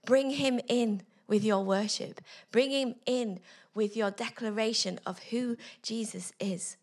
Bring 0.04 0.30
him 0.30 0.60
in 0.68 1.02
with 1.26 1.44
your 1.44 1.64
worship. 1.64 2.20
Bring 2.50 2.70
him 2.70 2.96
in 3.06 3.40
with 3.78 3.96
your 3.96 4.10
declaration 4.10 4.98
of 5.06 5.20
who 5.30 5.56
Jesus 5.84 6.32
is. 6.40 6.76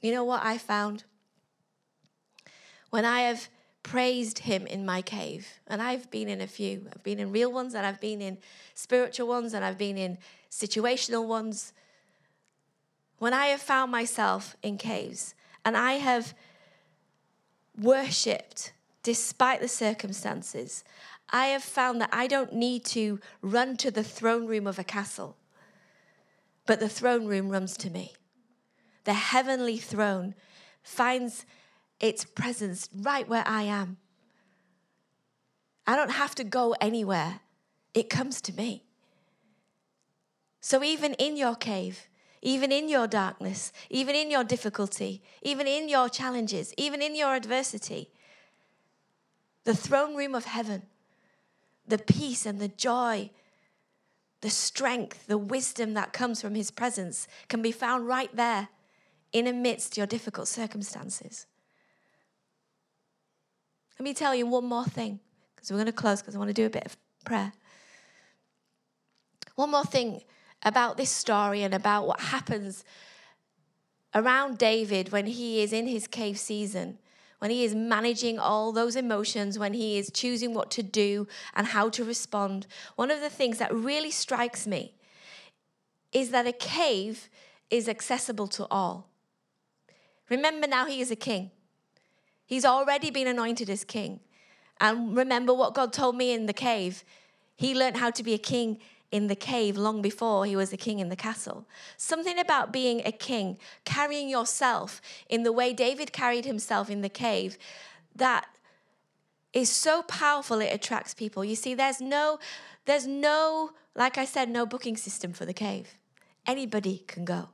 You 0.00 0.10
know 0.10 0.24
what 0.24 0.44
I 0.44 0.58
found? 0.58 1.04
When 2.90 3.04
I 3.04 3.20
have 3.20 3.48
praised 3.84 4.40
him 4.40 4.66
in 4.66 4.84
my 4.84 5.02
cave, 5.02 5.46
and 5.68 5.80
I've 5.80 6.10
been 6.10 6.28
in 6.28 6.40
a 6.40 6.48
few, 6.48 6.88
I've 6.92 7.04
been 7.04 7.20
in 7.20 7.30
real 7.30 7.52
ones, 7.52 7.74
and 7.76 7.86
I've 7.86 8.00
been 8.00 8.20
in 8.20 8.38
spiritual 8.74 9.28
ones, 9.28 9.54
and 9.54 9.64
I've 9.64 9.78
been 9.78 9.96
in 9.96 10.18
situational 10.50 11.24
ones. 11.24 11.72
When 13.18 13.32
I 13.32 13.46
have 13.46 13.62
found 13.62 13.92
myself 13.92 14.56
in 14.64 14.78
caves 14.78 15.36
and 15.64 15.76
I 15.76 15.92
have 15.92 16.34
worshipped 17.80 18.72
despite 19.02 19.60
the 19.60 19.68
circumstances, 19.68 20.84
I 21.30 21.46
have 21.46 21.62
found 21.62 22.00
that 22.00 22.10
I 22.12 22.26
don't 22.26 22.52
need 22.52 22.84
to 22.86 23.20
run 23.40 23.76
to 23.78 23.90
the 23.90 24.04
throne 24.04 24.46
room 24.46 24.66
of 24.66 24.78
a 24.78 24.84
castle, 24.84 25.36
but 26.66 26.80
the 26.80 26.88
throne 26.88 27.26
room 27.26 27.48
runs 27.48 27.76
to 27.78 27.90
me. 27.90 28.12
The 29.04 29.14
heavenly 29.14 29.78
throne 29.78 30.34
finds 30.82 31.46
its 32.00 32.24
presence 32.24 32.88
right 32.94 33.28
where 33.28 33.44
I 33.46 33.62
am. 33.62 33.96
I 35.86 35.96
don't 35.96 36.12
have 36.12 36.34
to 36.36 36.44
go 36.44 36.74
anywhere, 36.80 37.40
it 37.94 38.08
comes 38.08 38.40
to 38.42 38.52
me. 38.52 38.84
So 40.60 40.84
even 40.84 41.14
in 41.14 41.36
your 41.36 41.56
cave, 41.56 42.08
even 42.40 42.70
in 42.70 42.88
your 42.88 43.06
darkness, 43.08 43.72
even 43.90 44.14
in 44.14 44.30
your 44.30 44.44
difficulty, 44.44 45.22
even 45.42 45.66
in 45.66 45.88
your 45.88 46.08
challenges, 46.08 46.72
even 46.76 47.02
in 47.02 47.16
your 47.16 47.34
adversity, 47.34 48.10
the 49.64 49.74
throne 49.74 50.14
room 50.16 50.34
of 50.34 50.44
heaven, 50.44 50.82
the 51.86 51.98
peace 51.98 52.46
and 52.46 52.60
the 52.60 52.68
joy, 52.68 53.30
the 54.40 54.50
strength, 54.50 55.26
the 55.26 55.38
wisdom 55.38 55.94
that 55.94 56.12
comes 56.12 56.40
from 56.40 56.54
his 56.54 56.70
presence 56.70 57.28
can 57.48 57.62
be 57.62 57.72
found 57.72 58.06
right 58.06 58.34
there 58.34 58.68
in 59.32 59.46
amidst 59.46 59.96
your 59.96 60.06
difficult 60.06 60.48
circumstances. 60.48 61.46
Let 63.98 64.04
me 64.04 64.14
tell 64.14 64.34
you 64.34 64.46
one 64.46 64.64
more 64.64 64.84
thing, 64.84 65.20
because 65.54 65.70
we're 65.70 65.76
going 65.76 65.86
to 65.86 65.92
close 65.92 66.20
because 66.20 66.34
I 66.34 66.38
want 66.38 66.48
to 66.48 66.54
do 66.54 66.66
a 66.66 66.70
bit 66.70 66.86
of 66.86 66.96
prayer. 67.24 67.52
One 69.54 69.70
more 69.70 69.84
thing 69.84 70.22
about 70.64 70.96
this 70.96 71.10
story 71.10 71.62
and 71.62 71.72
about 71.72 72.06
what 72.06 72.20
happens 72.20 72.84
around 74.14 74.58
David 74.58 75.12
when 75.12 75.26
he 75.26 75.62
is 75.62 75.72
in 75.72 75.86
his 75.86 76.06
cave 76.06 76.38
season, 76.38 76.98
when 77.42 77.50
he 77.50 77.64
is 77.64 77.74
managing 77.74 78.38
all 78.38 78.70
those 78.70 78.94
emotions, 78.94 79.58
when 79.58 79.72
he 79.72 79.98
is 79.98 80.12
choosing 80.14 80.54
what 80.54 80.70
to 80.70 80.80
do 80.80 81.26
and 81.56 81.66
how 81.66 81.88
to 81.88 82.04
respond. 82.04 82.68
One 82.94 83.10
of 83.10 83.20
the 83.20 83.28
things 83.28 83.58
that 83.58 83.74
really 83.74 84.12
strikes 84.12 84.64
me 84.64 84.94
is 86.12 86.30
that 86.30 86.46
a 86.46 86.52
cave 86.52 87.28
is 87.68 87.88
accessible 87.88 88.46
to 88.46 88.68
all. 88.70 89.10
Remember 90.30 90.68
now, 90.68 90.86
he 90.86 91.00
is 91.00 91.10
a 91.10 91.16
king. 91.16 91.50
He's 92.46 92.64
already 92.64 93.10
been 93.10 93.26
anointed 93.26 93.68
as 93.68 93.82
king. 93.82 94.20
And 94.80 95.16
remember 95.16 95.52
what 95.52 95.74
God 95.74 95.92
told 95.92 96.14
me 96.14 96.32
in 96.32 96.46
the 96.46 96.52
cave. 96.52 97.02
He 97.56 97.74
learned 97.74 97.96
how 97.96 98.12
to 98.12 98.22
be 98.22 98.34
a 98.34 98.38
king 98.38 98.78
in 99.12 99.26
the 99.26 99.36
cave 99.36 99.76
long 99.76 100.02
before 100.02 100.46
he 100.46 100.56
was 100.56 100.72
a 100.72 100.76
king 100.76 100.98
in 100.98 101.10
the 101.10 101.16
castle. 101.16 101.66
Something 101.98 102.38
about 102.38 102.72
being 102.72 103.02
a 103.04 103.12
king, 103.12 103.58
carrying 103.84 104.28
yourself 104.28 105.00
in 105.28 105.42
the 105.42 105.52
way 105.52 105.74
David 105.74 106.12
carried 106.12 106.46
himself 106.46 106.88
in 106.90 107.02
the 107.02 107.10
cave, 107.10 107.58
that 108.16 108.46
is 109.52 109.70
so 109.70 110.02
powerful 110.02 110.60
it 110.60 110.72
attracts 110.72 111.12
people. 111.12 111.44
You 111.44 111.54
see, 111.54 111.74
there's 111.74 112.00
no, 112.00 112.38
there's 112.86 113.06
no, 113.06 113.72
like 113.94 114.16
I 114.16 114.24
said, 114.24 114.48
no 114.48 114.64
booking 114.64 114.96
system 114.96 115.34
for 115.34 115.44
the 115.44 115.52
cave. 115.52 115.98
Anybody 116.46 117.04
can 117.06 117.26
go. 117.26 117.50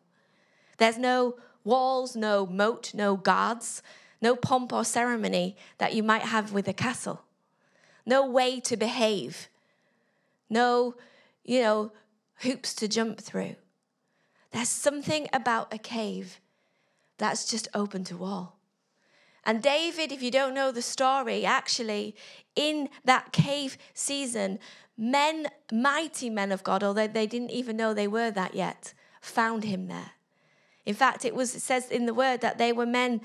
There's 0.78 0.96
no 0.96 1.34
walls, 1.64 2.14
no 2.14 2.46
moat, 2.46 2.94
no 2.94 3.16
guards, 3.16 3.82
no 4.22 4.36
pomp 4.36 4.72
or 4.72 4.84
ceremony 4.84 5.56
that 5.78 5.92
you 5.92 6.04
might 6.04 6.22
have 6.22 6.52
with 6.52 6.68
a 6.68 6.72
castle. 6.72 7.22
No 8.06 8.24
way 8.24 8.60
to 8.60 8.76
behave. 8.76 9.48
No 10.48 10.94
you 11.48 11.62
know, 11.62 11.90
hoops 12.40 12.74
to 12.74 12.86
jump 12.86 13.18
through. 13.18 13.56
There's 14.50 14.68
something 14.68 15.28
about 15.32 15.72
a 15.72 15.78
cave 15.78 16.40
that's 17.16 17.50
just 17.50 17.68
open 17.72 18.04
to 18.04 18.22
all. 18.22 18.58
And 19.44 19.62
David, 19.62 20.12
if 20.12 20.22
you 20.22 20.30
don't 20.30 20.52
know 20.52 20.70
the 20.70 20.82
story, 20.82 21.46
actually, 21.46 22.14
in 22.54 22.90
that 23.06 23.32
cave 23.32 23.78
season, 23.94 24.58
men, 24.98 25.48
mighty 25.72 26.28
men 26.28 26.52
of 26.52 26.62
God, 26.62 26.84
although 26.84 27.06
they 27.06 27.26
didn't 27.26 27.50
even 27.50 27.78
know 27.78 27.94
they 27.94 28.08
were 28.08 28.30
that 28.30 28.54
yet, 28.54 28.92
found 29.22 29.64
him 29.64 29.88
there. 29.88 30.10
In 30.84 30.94
fact, 30.94 31.24
it 31.24 31.34
was 31.34 31.54
it 31.54 31.60
says 31.60 31.90
in 31.90 32.04
the 32.04 32.14
word 32.14 32.42
that 32.42 32.58
they 32.58 32.74
were 32.74 32.86
men 32.86 33.22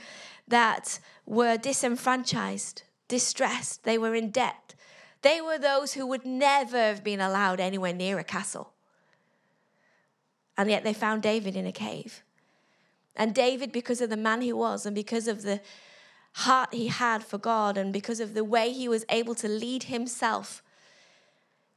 that 0.48 1.00
were 1.26 1.58
disenfranchised, 1.58 2.84
distressed, 3.10 3.84
they 3.84 3.98
were 3.98 4.16
in 4.16 4.30
debt, 4.30 4.76
they 5.24 5.42
were 5.42 5.58
those 5.58 5.94
who 5.94 6.06
would 6.06 6.26
never 6.26 6.78
have 6.78 7.04
been 7.04 7.20
allowed 7.20 7.60
anywhere 7.60 7.94
near 7.94 8.20
a 8.20 8.24
castle. 8.24 8.74
And 10.58 10.70
yet 10.70 10.84
they 10.84 10.94
found 10.94 11.24
David 11.24 11.56
in 11.56 11.66
a 11.66 11.72
cave. 11.72 12.22
And 13.16 13.34
David, 13.34 13.72
because 13.72 14.02
of 14.02 14.10
the 14.10 14.18
man 14.18 14.42
he 14.42 14.54
was 14.54 14.86
and 14.86 14.94
because 14.94 15.28
of 15.28 15.42
the 15.42 15.62
heart 16.34 16.74
he 16.74 16.88
had 16.88 17.24
for 17.24 17.38
God 17.38 17.78
and 17.78 17.94
because 17.94 18.20
of 18.20 18.34
the 18.34 18.44
way 18.44 18.72
he 18.72 18.88
was 18.88 19.06
able 19.10 19.36
to 19.36 19.48
lead 19.48 19.84
himself, 19.84 20.62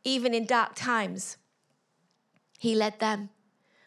even 0.03 0.35
in 0.35 0.45
dark 0.45 0.75
times, 0.75 1.37
he 2.59 2.75
led 2.75 2.99
them. 3.01 3.31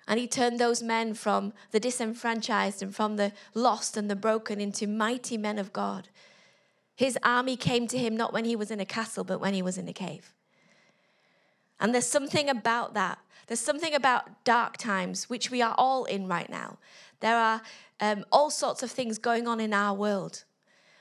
And 0.08 0.19
he 0.19 0.28
turned 0.28 0.60
those 0.60 0.82
men 0.82 1.13
from 1.13 1.54
the 1.72 1.80
disenfranchised 1.80 2.82
and 2.82 2.95
from 2.95 3.15
the 3.15 3.32
lost 3.54 3.95
and 3.95 4.10
the 4.10 4.15
broken 4.15 4.60
into 4.60 4.88
mighty 4.88 5.38
men 5.38 5.60
of 5.60 5.72
God 5.74 6.10
his 6.99 7.17
army 7.23 7.55
came 7.55 7.88
to 7.88 7.97
him 7.97 8.17
not 8.17 8.33
when 8.33 8.43
he 8.43 8.57
was 8.57 8.71
in 8.71 8.81
a 8.81 8.85
castle, 8.85 9.23
but 9.23 9.39
when 9.39 9.53
he 9.53 9.62
was 9.62 9.77
in 9.77 9.88
a 9.88 9.93
cave. 9.93 10.33
And 11.79 11.93
there's 11.95 12.05
something 12.05 12.49
about 12.49 12.93
that. 12.93 13.19
There's 13.47 13.62
something 13.62 13.95
about 13.95 14.43
dark 14.43 14.75
times, 14.75 15.29
which 15.29 15.49
we 15.49 15.62
are 15.62 15.73
all 15.77 16.03
in 16.03 16.27
right 16.27 16.49
now. 16.49 16.77
There 17.21 17.38
are 17.38 17.62
um, 18.01 18.25
all 18.33 18.49
sorts 18.49 18.83
of 18.83 18.91
things 18.91 19.17
going 19.17 19.47
on 19.47 19.62
in 19.62 19.71
our 19.71 19.95
world. 19.95 20.43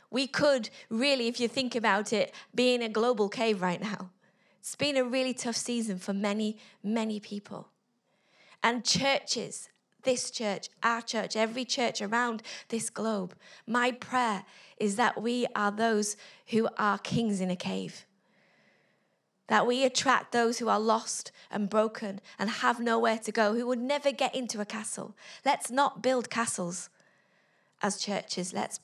We 0.09 0.29
could 0.29 0.71
really, 0.89 1.27
if 1.27 1.41
you 1.41 1.49
think 1.49 1.75
about 1.75 2.13
it, 2.13 2.33
be 2.55 2.77
in 2.77 2.83
a 2.83 2.89
global 2.89 3.29
cave 3.29 3.61
right 3.61 3.81
now. 3.81 4.11
It's 4.61 4.77
been 4.77 4.97
a 4.97 5.03
really 5.03 5.35
tough 5.35 5.57
season 5.57 5.99
for 5.99 6.13
many, 6.13 6.59
many 6.81 7.19
people. 7.19 7.71
And 8.63 8.85
churches, 8.85 9.69
this 10.05 10.31
church, 10.31 10.69
our 10.81 11.03
church, 11.03 11.35
every 11.35 11.65
church 11.65 12.01
around 12.01 12.45
this 12.69 12.89
globe, 12.89 13.35
my 13.67 13.91
prayer 13.91 14.45
is 14.81 14.97
that 14.97 15.21
we 15.21 15.47
are 15.55 15.71
those 15.71 16.17
who 16.49 16.69
are 16.79 16.99
kings 16.99 17.41
in 17.41 17.51
a 17.51 17.57
cave. 17.57 18.05
That 19.49 19.67
we 19.67 19.85
attract 19.85 20.33
those 20.33 20.59
who 20.59 20.69
are 20.69 20.81
lost 20.81 21.33
and 21.51 21.71
broken 21.71 22.21
and 22.39 22.51
have 22.51 22.81
nowhere 22.81 23.19
to 23.19 23.33
go, 23.33 23.55
who 23.55 23.67
would 23.67 23.81
never 23.81 24.13
get 24.13 24.35
into 24.35 24.61
a 24.61 24.67
castle. 24.67 25.17
Let's 25.45 25.71
not 25.71 26.03
build 26.03 26.29
castles 26.31 26.91
as 27.83 27.99
churches. 27.99 28.53
Let's 28.53 28.81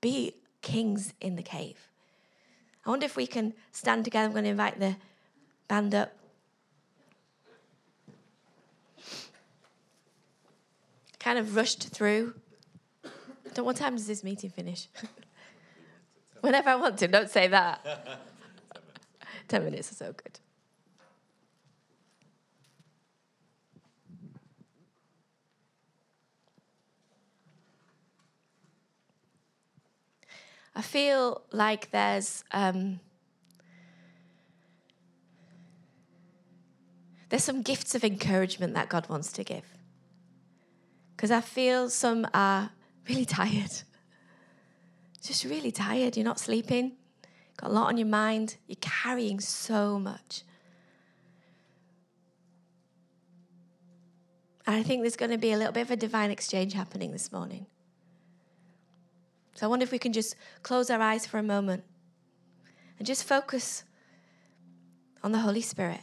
be 0.00 0.34
kings 0.62 1.14
in 1.20 1.36
the 1.36 1.42
cave. 1.42 1.88
I 2.84 2.90
wonder 2.90 3.06
if 3.06 3.16
we 3.16 3.26
can 3.26 3.54
stand 3.72 4.04
together. 4.04 4.26
I'm 4.26 4.32
going 4.32 4.44
to 4.44 4.50
invite 4.50 4.80
the 4.80 4.96
band 5.68 5.94
up. 5.94 6.12
Kind 11.18 11.38
of 11.38 11.56
rushed 11.56 11.88
through 11.88 12.34
don't, 13.56 13.64
what 13.64 13.76
time 13.76 13.96
does 13.96 14.06
this 14.06 14.22
meeting 14.22 14.50
finish? 14.50 14.88
Whenever 16.42 16.68
I 16.68 16.76
want 16.76 16.98
to, 16.98 17.08
don't 17.08 17.30
say 17.30 17.48
that. 17.48 17.80
10 19.48 19.64
minutes 19.64 19.90
is 19.90 19.96
so 19.96 20.12
good. 20.12 20.38
I 30.74 30.82
feel 30.82 31.40
like 31.52 31.90
there's 31.90 32.44
um, 32.52 33.00
there's 37.30 37.42
some 37.42 37.62
gifts 37.62 37.94
of 37.94 38.04
encouragement 38.04 38.74
that 38.74 38.90
God 38.90 39.08
wants 39.08 39.32
to 39.32 39.44
give. 39.44 39.64
Because 41.16 41.30
I 41.30 41.40
feel 41.40 41.88
some 41.88 42.28
are 42.34 42.72
really 43.08 43.24
tired. 43.24 43.72
Just 45.22 45.44
really 45.44 45.72
tired. 45.72 46.16
You're 46.16 46.24
not 46.24 46.38
sleeping. 46.38 46.92
Got 47.56 47.70
a 47.70 47.72
lot 47.72 47.88
on 47.88 47.96
your 47.96 48.06
mind. 48.06 48.56
You're 48.66 48.76
carrying 48.80 49.40
so 49.40 49.98
much. 49.98 50.42
And 54.66 54.76
I 54.76 54.82
think 54.82 55.02
there's 55.02 55.16
going 55.16 55.30
to 55.30 55.38
be 55.38 55.52
a 55.52 55.56
little 55.56 55.72
bit 55.72 55.82
of 55.82 55.90
a 55.90 55.96
divine 55.96 56.30
exchange 56.30 56.74
happening 56.74 57.12
this 57.12 57.30
morning. 57.30 57.66
So 59.54 59.66
I 59.66 59.68
wonder 59.68 59.84
if 59.84 59.92
we 59.92 59.98
can 59.98 60.12
just 60.12 60.36
close 60.62 60.90
our 60.90 61.00
eyes 61.00 61.24
for 61.24 61.38
a 61.38 61.42
moment 61.42 61.84
and 62.98 63.06
just 63.06 63.24
focus 63.24 63.84
on 65.22 65.32
the 65.32 65.38
Holy 65.38 65.62
Spirit. 65.62 66.00